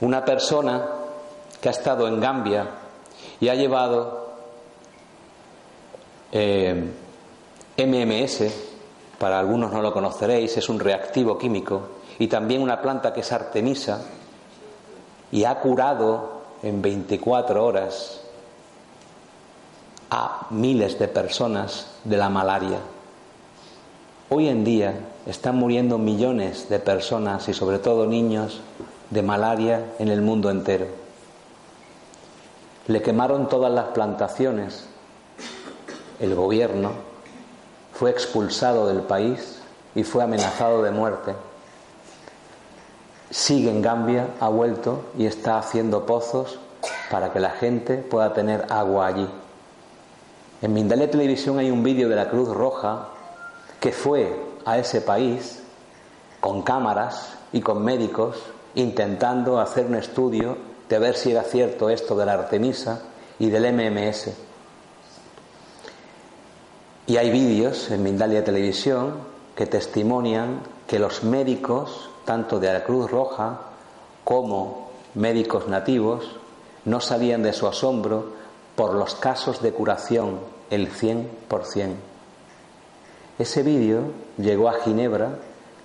una 0.00 0.24
persona 0.24 0.84
que 1.60 1.68
ha 1.68 1.72
estado 1.72 2.08
en 2.08 2.18
Gambia 2.18 2.66
y 3.38 3.48
ha 3.50 3.54
llevado 3.54 4.32
eh, 6.32 6.90
MMS, 7.76 8.69
para 9.20 9.38
algunos 9.38 9.70
no 9.70 9.82
lo 9.82 9.92
conoceréis, 9.92 10.56
es 10.56 10.70
un 10.70 10.80
reactivo 10.80 11.36
químico, 11.36 11.82
y 12.18 12.26
también 12.26 12.62
una 12.62 12.80
planta 12.80 13.12
que 13.12 13.20
es 13.20 13.30
artemisa, 13.32 14.00
y 15.30 15.44
ha 15.44 15.60
curado 15.60 16.40
en 16.62 16.80
24 16.80 17.62
horas 17.62 18.22
a 20.08 20.46
miles 20.48 20.98
de 20.98 21.06
personas 21.06 21.88
de 22.02 22.16
la 22.16 22.30
malaria. 22.30 22.78
Hoy 24.30 24.48
en 24.48 24.64
día 24.64 24.94
están 25.26 25.56
muriendo 25.56 25.98
millones 25.98 26.70
de 26.70 26.78
personas 26.78 27.46
y 27.50 27.52
sobre 27.52 27.78
todo 27.78 28.06
niños 28.06 28.62
de 29.10 29.20
malaria 29.20 29.84
en 29.98 30.08
el 30.08 30.22
mundo 30.22 30.48
entero. 30.48 30.86
Le 32.86 33.02
quemaron 33.02 33.50
todas 33.50 33.70
las 33.70 33.88
plantaciones. 33.88 34.86
El 36.20 36.34
gobierno 36.34 37.09
fue 38.00 38.08
expulsado 38.08 38.86
del 38.86 39.02
país 39.02 39.60
y 39.94 40.04
fue 40.04 40.24
amenazado 40.24 40.82
de 40.82 40.90
muerte. 40.90 41.34
Sigue 43.28 43.68
en 43.68 43.82
Gambia, 43.82 44.28
ha 44.40 44.48
vuelto 44.48 45.04
y 45.18 45.26
está 45.26 45.58
haciendo 45.58 46.06
pozos 46.06 46.58
para 47.10 47.30
que 47.30 47.40
la 47.40 47.50
gente 47.50 47.98
pueda 47.98 48.32
tener 48.32 48.64
agua 48.70 49.06
allí. 49.06 49.28
En 50.62 50.72
Mindalia 50.72 51.10
Televisión 51.10 51.58
hay 51.58 51.70
un 51.70 51.82
vídeo 51.82 52.08
de 52.08 52.16
la 52.16 52.30
Cruz 52.30 52.48
Roja 52.48 53.08
que 53.80 53.92
fue 53.92 54.34
a 54.64 54.78
ese 54.78 55.02
país 55.02 55.62
con 56.40 56.62
cámaras 56.62 57.34
y 57.52 57.60
con 57.60 57.84
médicos 57.84 58.38
intentando 58.76 59.60
hacer 59.60 59.84
un 59.84 59.96
estudio 59.96 60.56
de 60.88 60.98
ver 60.98 61.16
si 61.16 61.32
era 61.32 61.42
cierto 61.42 61.90
esto 61.90 62.16
de 62.16 62.24
la 62.24 62.32
Artemisa 62.32 63.02
y 63.38 63.50
del 63.50 63.70
MMS. 63.74 64.30
Y 67.10 67.16
hay 67.16 67.30
vídeos 67.30 67.90
en 67.90 68.04
Mindalia 68.04 68.44
Televisión 68.44 69.14
que 69.56 69.66
testimonian 69.66 70.60
que 70.86 71.00
los 71.00 71.24
médicos, 71.24 72.08
tanto 72.24 72.60
de 72.60 72.72
la 72.72 72.84
Cruz 72.84 73.10
Roja 73.10 73.62
como 74.22 74.92
médicos 75.16 75.66
nativos, 75.66 76.36
no 76.84 77.00
salían 77.00 77.42
de 77.42 77.52
su 77.52 77.66
asombro 77.66 78.34
por 78.76 78.94
los 78.94 79.16
casos 79.16 79.60
de 79.60 79.72
curación 79.72 80.38
el 80.70 80.88
100%. 80.88 81.26
Ese 83.40 83.64
vídeo 83.64 84.12
llegó 84.38 84.68
a 84.68 84.74
Ginebra, 84.74 85.30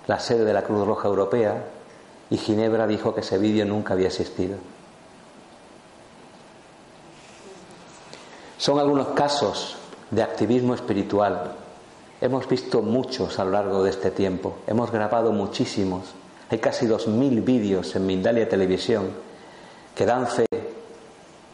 la 0.06 0.20
sede 0.20 0.44
de 0.44 0.52
la 0.52 0.62
Cruz 0.62 0.86
Roja 0.86 1.08
Europea, 1.08 1.64
y 2.30 2.36
Ginebra 2.36 2.86
dijo 2.86 3.16
que 3.16 3.22
ese 3.22 3.38
vídeo 3.38 3.64
nunca 3.64 3.94
había 3.94 4.06
existido. 4.06 4.58
Son 8.58 8.78
algunos 8.78 9.08
casos 9.08 9.76
de 10.10 10.22
activismo 10.22 10.74
espiritual. 10.74 11.52
Hemos 12.20 12.48
visto 12.48 12.82
muchos 12.82 13.38
a 13.38 13.44
lo 13.44 13.50
largo 13.50 13.82
de 13.82 13.90
este 13.90 14.10
tiempo, 14.10 14.56
hemos 14.66 14.90
grabado 14.90 15.32
muchísimos. 15.32 16.14
Hay 16.50 16.58
casi 16.58 16.86
dos 16.86 17.08
mil 17.08 17.42
vídeos 17.42 17.96
en 17.96 18.06
Mindalia 18.06 18.48
Televisión 18.48 19.10
que 19.94 20.06
dan 20.06 20.26
fe 20.28 20.46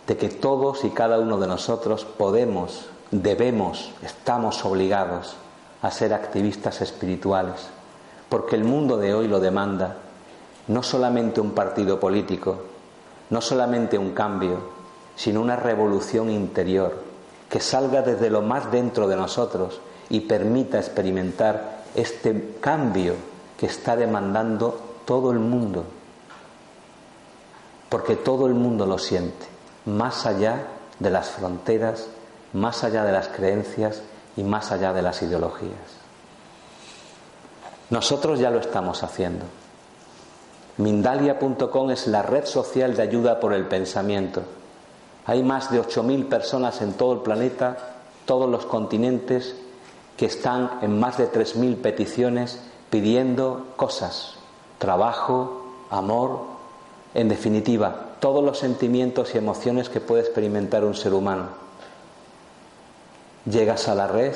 de 0.06 0.16
que 0.16 0.28
todos 0.28 0.84
y 0.84 0.90
cada 0.90 1.18
uno 1.18 1.38
de 1.38 1.46
nosotros 1.46 2.04
podemos, 2.04 2.86
debemos, 3.10 3.92
estamos 4.02 4.64
obligados 4.64 5.36
a 5.80 5.90
ser 5.90 6.12
activistas 6.12 6.82
espirituales, 6.82 7.68
porque 8.28 8.56
el 8.56 8.64
mundo 8.64 8.98
de 8.98 9.14
hoy 9.14 9.28
lo 9.28 9.40
demanda, 9.40 9.96
no 10.68 10.82
solamente 10.82 11.40
un 11.40 11.52
partido 11.52 11.98
político, 11.98 12.64
no 13.30 13.40
solamente 13.40 13.96
un 13.96 14.10
cambio, 14.10 14.58
sino 15.16 15.40
una 15.40 15.56
revolución 15.56 16.30
interior 16.30 17.11
que 17.52 17.60
salga 17.60 18.00
desde 18.00 18.30
lo 18.30 18.40
más 18.40 18.72
dentro 18.72 19.06
de 19.06 19.14
nosotros 19.14 19.82
y 20.08 20.20
permita 20.20 20.78
experimentar 20.78 21.82
este 21.94 22.56
cambio 22.62 23.14
que 23.58 23.66
está 23.66 23.94
demandando 23.94 24.80
todo 25.04 25.32
el 25.32 25.38
mundo, 25.38 25.84
porque 27.90 28.16
todo 28.16 28.46
el 28.46 28.54
mundo 28.54 28.86
lo 28.86 28.96
siente 28.96 29.44
más 29.84 30.24
allá 30.24 30.66
de 30.98 31.10
las 31.10 31.28
fronteras, 31.28 32.06
más 32.54 32.84
allá 32.84 33.04
de 33.04 33.12
las 33.12 33.28
creencias 33.28 34.00
y 34.34 34.44
más 34.44 34.72
allá 34.72 34.94
de 34.94 35.02
las 35.02 35.20
ideologías. 35.20 36.00
Nosotros 37.90 38.38
ya 38.38 38.48
lo 38.50 38.60
estamos 38.60 39.02
haciendo. 39.02 39.44
Mindalia.com 40.78 41.90
es 41.90 42.06
la 42.06 42.22
red 42.22 42.46
social 42.46 42.96
de 42.96 43.02
ayuda 43.02 43.40
por 43.40 43.52
el 43.52 43.66
pensamiento. 43.66 44.42
Hay 45.26 45.42
más 45.42 45.70
de 45.70 45.80
8.000 45.80 46.28
personas 46.28 46.82
en 46.82 46.94
todo 46.94 47.14
el 47.14 47.20
planeta, 47.20 47.96
todos 48.24 48.50
los 48.50 48.66
continentes, 48.66 49.54
que 50.16 50.26
están 50.26 50.78
en 50.82 50.98
más 50.98 51.18
de 51.18 51.30
3.000 51.30 51.76
peticiones 51.76 52.60
pidiendo 52.90 53.68
cosas, 53.76 54.34
trabajo, 54.78 55.62
amor, 55.90 56.40
en 57.14 57.28
definitiva, 57.28 58.16
todos 58.20 58.44
los 58.44 58.58
sentimientos 58.58 59.34
y 59.34 59.38
emociones 59.38 59.88
que 59.88 60.00
puede 60.00 60.22
experimentar 60.22 60.84
un 60.84 60.94
ser 60.94 61.14
humano. 61.14 61.48
Llegas 63.46 63.88
a 63.88 63.94
la 63.94 64.06
red, 64.06 64.34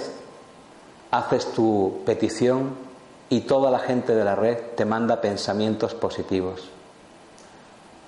haces 1.10 1.52
tu 1.52 2.02
petición 2.04 2.74
y 3.28 3.42
toda 3.42 3.70
la 3.70 3.78
gente 3.78 4.14
de 4.14 4.24
la 4.24 4.34
red 4.34 4.58
te 4.76 4.84
manda 4.84 5.20
pensamientos 5.20 5.94
positivos, 5.94 6.68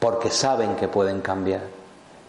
porque 0.01 0.31
saben 0.31 0.77
que 0.77 0.89
pueden 0.89 1.21
cambiar, 1.21 1.63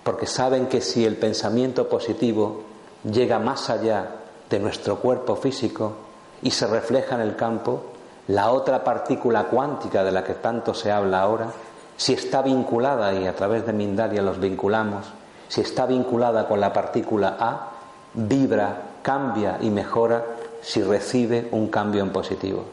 porque 0.10 0.26
saben 0.26 0.66
que 0.66 0.82
si 0.82 1.05
el 1.05 1.18
pensamiento 1.18 1.88
positivo 1.88 2.64
llega 3.03 3.38
más 3.38 3.70
allá 3.70 4.10
de 4.49 4.57
nuestro 4.57 4.95
cuerpo 4.95 5.36
físico 5.36 5.93
y 6.41 6.49
se 6.49 6.66
refleja 6.66 7.14
en 7.14 7.22
el 7.22 7.36
campo, 7.36 7.84
la 8.28 8.49
otra 8.49 8.84
partícula 8.84 9.43
cuántica 9.43 10.03
de 10.03 10.12
la 10.12 10.24
que 10.24 10.34
tanto 10.34 10.74
se 10.74 10.91
habla 10.91 11.22
ahora, 11.22 11.51
si 11.95 12.14
está 12.14 12.41
vinculada, 12.41 13.14
y 13.14 13.28
a 13.28 13.36
través 13.36 13.68
de 13.68 13.74
Mindalia 13.74 14.24
los 14.24 14.39
vinculamos, 14.39 15.05
si 15.47 15.62
está 15.62 15.86
vinculada 15.86 16.47
con 16.47 16.60
la 16.60 16.74
partícula 16.74 17.38
A, 17.39 17.70
vibra, 18.16 18.82
cambia 19.03 19.60
y 19.62 19.70
mejora 19.70 20.26
si 20.64 20.82
recibe 20.82 21.49
un 21.51 21.68
cambio 21.68 22.01
en 22.01 22.10
positivo. 22.10 22.64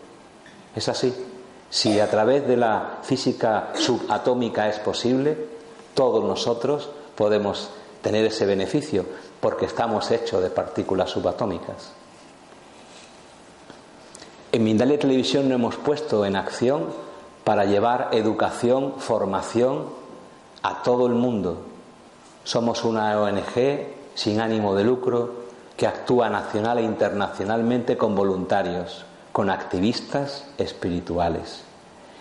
Es 0.75 0.89
así. 0.89 1.15
Si 1.69 2.01
a 2.01 2.09
través 2.09 2.49
de 2.49 2.57
la 2.57 3.01
física 3.03 3.73
subatómica 3.75 4.71
es 4.71 4.79
posible, 4.79 5.37
todos 5.93 6.25
nosotros 6.25 6.89
podemos 7.17 7.71
tener 8.03 8.25
ese 8.25 8.47
beneficio 8.47 9.05
porque 9.41 9.67
estamos 9.67 10.11
hechos 10.11 10.43
de 10.43 10.51
partículas 10.51 11.11
subatómicas. 11.11 11.93
En 14.53 14.65
Mindalia 14.65 14.99
Televisión 14.99 15.49
no 15.49 15.55
hemos 15.55 15.77
puesto 15.77 16.25
en 16.25 16.37
acción 16.37 16.87
para 17.45 17.65
llevar 17.65 18.11
educación, 18.13 18.95
formación 18.99 19.87
a 20.63 20.83
todo 20.83 21.07
el 21.07 21.15
mundo. 21.15 21.59
Somos 22.45 22.85
una 22.85 23.21
ONG 23.21 23.87
sin 24.15 24.41
ánimo 24.41 24.75
de 24.75 24.85
lucro 24.85 25.47
que 25.77 25.87
actúa 25.87 26.31
nacional 26.31 26.79
e 26.79 26.83
internacionalmente 26.83 27.97
con 27.97 28.15
voluntarios, 28.15 29.05
con 29.33 29.51
activistas 29.51 30.47
espirituales, 30.57 31.63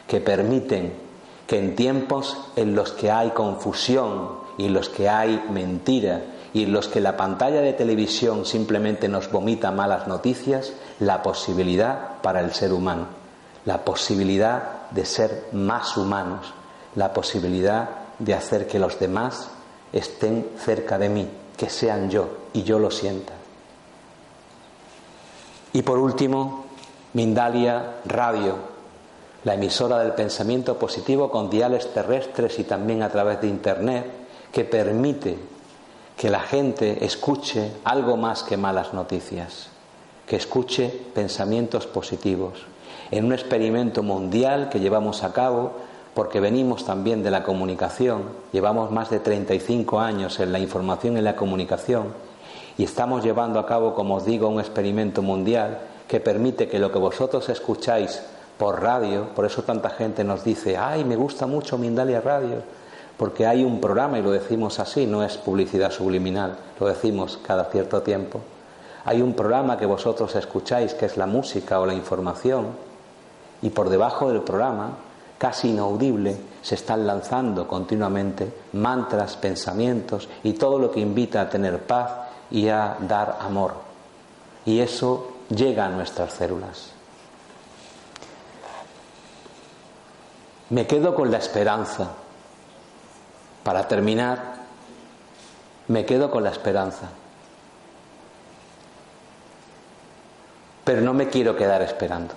que 0.08 0.20
permiten 0.20 0.94
que 1.48 1.60
en 1.60 1.76
tiempos 1.76 2.38
en 2.56 2.76
los 2.76 2.92
que 2.92 3.12
hay 3.12 3.30
confusión 3.30 4.45
y 4.58 4.70
los 4.70 4.90
que 4.90 5.10
hay 5.10 5.44
mentira 5.50 6.22
y 6.54 6.66
los 6.66 6.88
que 6.88 7.02
la 7.02 7.18
pantalla 7.18 7.62
de 7.62 7.74
televisión 7.74 8.46
simplemente 8.46 9.10
nos 9.10 9.30
vomita 9.30 9.72
malas 9.72 10.08
noticias, 10.08 10.72
la 11.00 11.22
posibilidad 11.22 12.22
para 12.22 12.40
el 12.40 12.54
ser 12.54 12.72
humano, 12.72 13.08
la 13.66 13.84
posibilidad 13.84 14.90
de 14.92 15.06
ser 15.06 15.50
más 15.52 15.98
humanos, 15.98 16.54
la 16.96 17.12
posibilidad 17.12 17.90
de 18.20 18.34
hacer 18.34 18.68
que 18.68 18.80
los 18.80 18.98
demás 19.00 19.50
estén 19.92 20.48
cerca 20.58 20.98
de 20.98 21.10
mí, 21.10 21.28
que 21.58 21.70
sean 21.70 22.10
yo 22.10 22.30
y 22.54 22.64
yo 22.64 22.80
lo 22.80 22.90
sienta. 22.90 23.34
Y 25.74 25.82
por 25.82 26.00
último, 26.00 26.68
Mindalia 27.14 27.98
Radio, 28.06 28.56
la 29.44 29.56
emisora 29.56 30.00
del 30.00 30.14
pensamiento 30.14 30.80
positivo 30.80 31.30
con 31.30 31.50
diales 31.50 31.94
terrestres 31.94 32.60
y 32.60 32.64
también 32.64 33.04
a 33.04 33.10
través 33.10 33.42
de 33.42 33.48
Internet, 33.48 34.25
que 34.56 34.64
permite 34.64 35.38
que 36.16 36.30
la 36.30 36.40
gente 36.40 37.04
escuche 37.04 37.74
algo 37.84 38.16
más 38.16 38.42
que 38.42 38.56
malas 38.56 38.94
noticias, 38.94 39.68
que 40.26 40.38
escuche 40.38 40.88
pensamientos 41.14 41.88
positivos. 41.88 42.66
En 43.12 43.26
un 43.26 43.34
experimento 43.34 44.02
mundial 44.02 44.70
que 44.70 44.80
llevamos 44.80 45.24
a 45.24 45.34
cabo 45.34 45.74
porque 46.14 46.40
venimos 46.40 46.86
también 46.86 47.22
de 47.22 47.32
la 47.32 47.44
comunicación, 47.44 48.30
llevamos 48.54 48.92
más 48.92 49.10
de 49.10 49.20
35 49.20 50.00
años 50.00 50.40
en 50.40 50.54
la 50.54 50.60
información 50.60 51.18
y 51.18 51.22
la 51.22 51.36
comunicación 51.36 52.14
y 52.78 52.86
estamos 52.86 53.26
llevando 53.26 53.60
a 53.60 53.66
cabo, 53.66 53.94
como 53.94 54.16
os 54.16 54.24
digo, 54.24 54.48
un 54.48 54.62
experimento 54.62 55.22
mundial 55.22 55.80
que 56.08 56.22
permite 56.22 56.70
que 56.70 56.80
lo 56.80 56.94
que 56.94 57.00
vosotros 57.00 57.50
escucháis 57.50 58.24
por 58.58 58.82
radio, 58.82 59.36
por 59.36 59.44
eso 59.44 59.64
tanta 59.64 59.90
gente 59.90 60.24
nos 60.24 60.46
dice, 60.46 60.78
ay, 60.78 61.04
me 61.04 61.18
gusta 61.18 61.46
mucho 61.46 61.78
Mindalia 61.78 62.22
Radio, 62.22 62.64
porque 63.18 63.46
hay 63.48 63.64
un 63.64 63.80
programa, 63.80 64.20
y 64.20 64.22
lo 64.22 64.32
decimos 64.32 64.80
así, 64.80 65.06
no 65.06 65.24
es 65.24 65.38
publicidad 65.38 65.92
subliminal, 65.92 66.58
lo 66.80 66.88
decimos 66.88 67.40
cada 67.46 67.66
cierto 67.66 68.02
tiempo. 68.02 68.42
Hay 69.06 69.22
un 69.22 69.34
programa 69.34 69.78
que 69.78 69.86
vosotros 69.86 70.36
escucháis, 70.36 70.94
que 70.94 71.06
es 71.06 71.16
la 71.16 71.26
música 71.26 71.80
o 71.80 71.86
la 71.86 71.94
información, 71.94 72.68
y 73.62 73.70
por 73.70 73.90
debajo 73.90 74.30
del 74.30 74.42
programa, 74.42 74.92
casi 75.38 75.70
inaudible, 75.70 76.38
se 76.62 76.76
están 76.76 77.06
lanzando 77.06 77.68
continuamente 77.68 78.52
mantras, 78.74 79.38
pensamientos 79.38 80.28
y 80.44 80.54
todo 80.54 80.80
lo 80.80 80.92
que 80.92 81.00
invita 81.00 81.42
a 81.42 81.50
tener 81.50 81.80
paz 81.84 82.12
y 82.52 82.68
a 82.68 82.98
dar 83.00 83.38
amor. 83.42 83.74
Y 84.66 84.80
eso 84.80 85.32
llega 85.50 85.86
a 85.86 85.90
nuestras 85.90 86.34
células. 86.34 86.92
Me 90.70 90.88
quedo 90.88 91.14
con 91.14 91.32
la 91.32 91.38
esperanza. 91.38 92.10
Para 93.66 93.88
terminar, 93.88 94.58
me 95.88 96.06
quedo 96.06 96.30
con 96.30 96.44
la 96.44 96.52
esperanza. 96.52 97.10
Pero 100.84 101.02
no 101.02 101.16
me 101.16 101.30
quiero 101.30 101.56
quedar 101.56 101.82
esperando. 101.82 102.36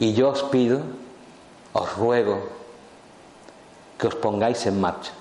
Y 0.00 0.12
yo 0.12 0.30
os 0.30 0.42
pido, 0.42 0.80
os 1.72 1.96
ruego, 1.96 2.48
que 3.96 4.08
os 4.08 4.16
pongáis 4.16 4.66
en 4.66 4.80
marcha, 4.80 5.12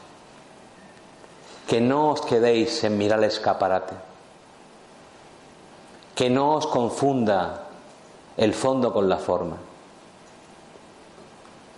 que 1.67 1.79
no 1.79 2.09
os 2.09 2.21
quedéis 2.21 2.83
en 2.83 2.97
mirar 2.97 3.19
el 3.19 3.25
escaparate, 3.25 3.93
que 6.15 6.27
no 6.27 6.55
os 6.55 6.65
confunda 6.65 7.67
el 8.35 8.55
fondo 8.55 8.91
con 8.91 9.07
la 9.07 9.17
forma, 9.17 9.57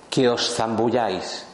que 0.09 0.30
os 0.30 0.55
zambulláis 0.55 1.51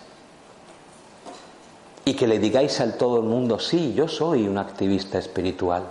y 2.05 2.13
que 2.13 2.27
le 2.27 2.39
digáis 2.39 2.79
al 2.81 2.97
todo 2.97 3.17
el 3.17 3.23
mundo, 3.23 3.59
sí, 3.59 3.93
yo 3.93 4.07
soy 4.07 4.47
un 4.47 4.57
activista 4.57 5.19
espiritual, 5.19 5.83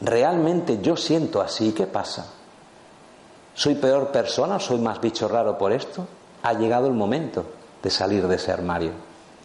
realmente 0.00 0.80
yo 0.80 0.96
siento 0.96 1.40
así, 1.40 1.72
¿qué 1.72 1.86
pasa? 1.86 2.26
¿Soy 3.54 3.76
peor 3.76 4.10
persona? 4.10 4.58
¿Soy 4.58 4.78
más 4.78 5.00
bicho 5.00 5.28
raro 5.28 5.56
por 5.56 5.72
esto? 5.72 6.06
Ha 6.42 6.54
llegado 6.54 6.88
el 6.88 6.94
momento 6.94 7.44
de 7.82 7.90
salir 7.90 8.26
de 8.26 8.36
ese 8.36 8.50
armario, 8.50 8.90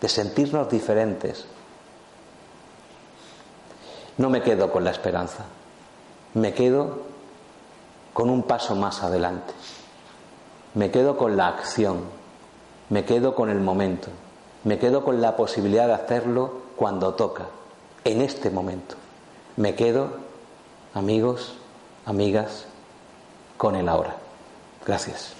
de 0.02 0.10
sentirnos 0.10 0.70
diferentes, 0.70 1.46
no 4.18 4.30
me 4.30 4.42
quedo 4.42 4.70
con 4.72 4.84
la 4.84 4.92
esperanza, 4.92 5.46
me 6.34 6.54
quedo 6.54 7.04
con 8.14 8.30
un 8.30 8.44
paso 8.44 8.76
más 8.76 9.02
adelante, 9.02 9.54
me 10.74 10.92
quedo 10.92 11.16
con 11.16 11.38
la 11.38 11.48
acción, 11.48 12.02
me 12.90 13.06
quedo 13.06 13.34
con 13.34 13.50
el 13.50 13.62
momento, 13.62 14.10
me 14.64 14.78
quedo 14.78 15.04
con 15.04 15.22
la 15.22 15.36
posibilidad 15.36 15.88
de 15.88 15.94
hacerlo 15.94 16.62
cuando 16.76 17.14
toca, 17.16 17.46
en 18.04 18.22
este 18.22 18.50
momento. 18.50 18.96
Me 19.56 19.76
quedo, 19.76 20.10
amigos, 20.94 21.56
amigas, 22.06 22.66
con 23.58 23.76
el 23.76 23.90
ahora. 23.90 24.16
Gracias. 24.86 25.39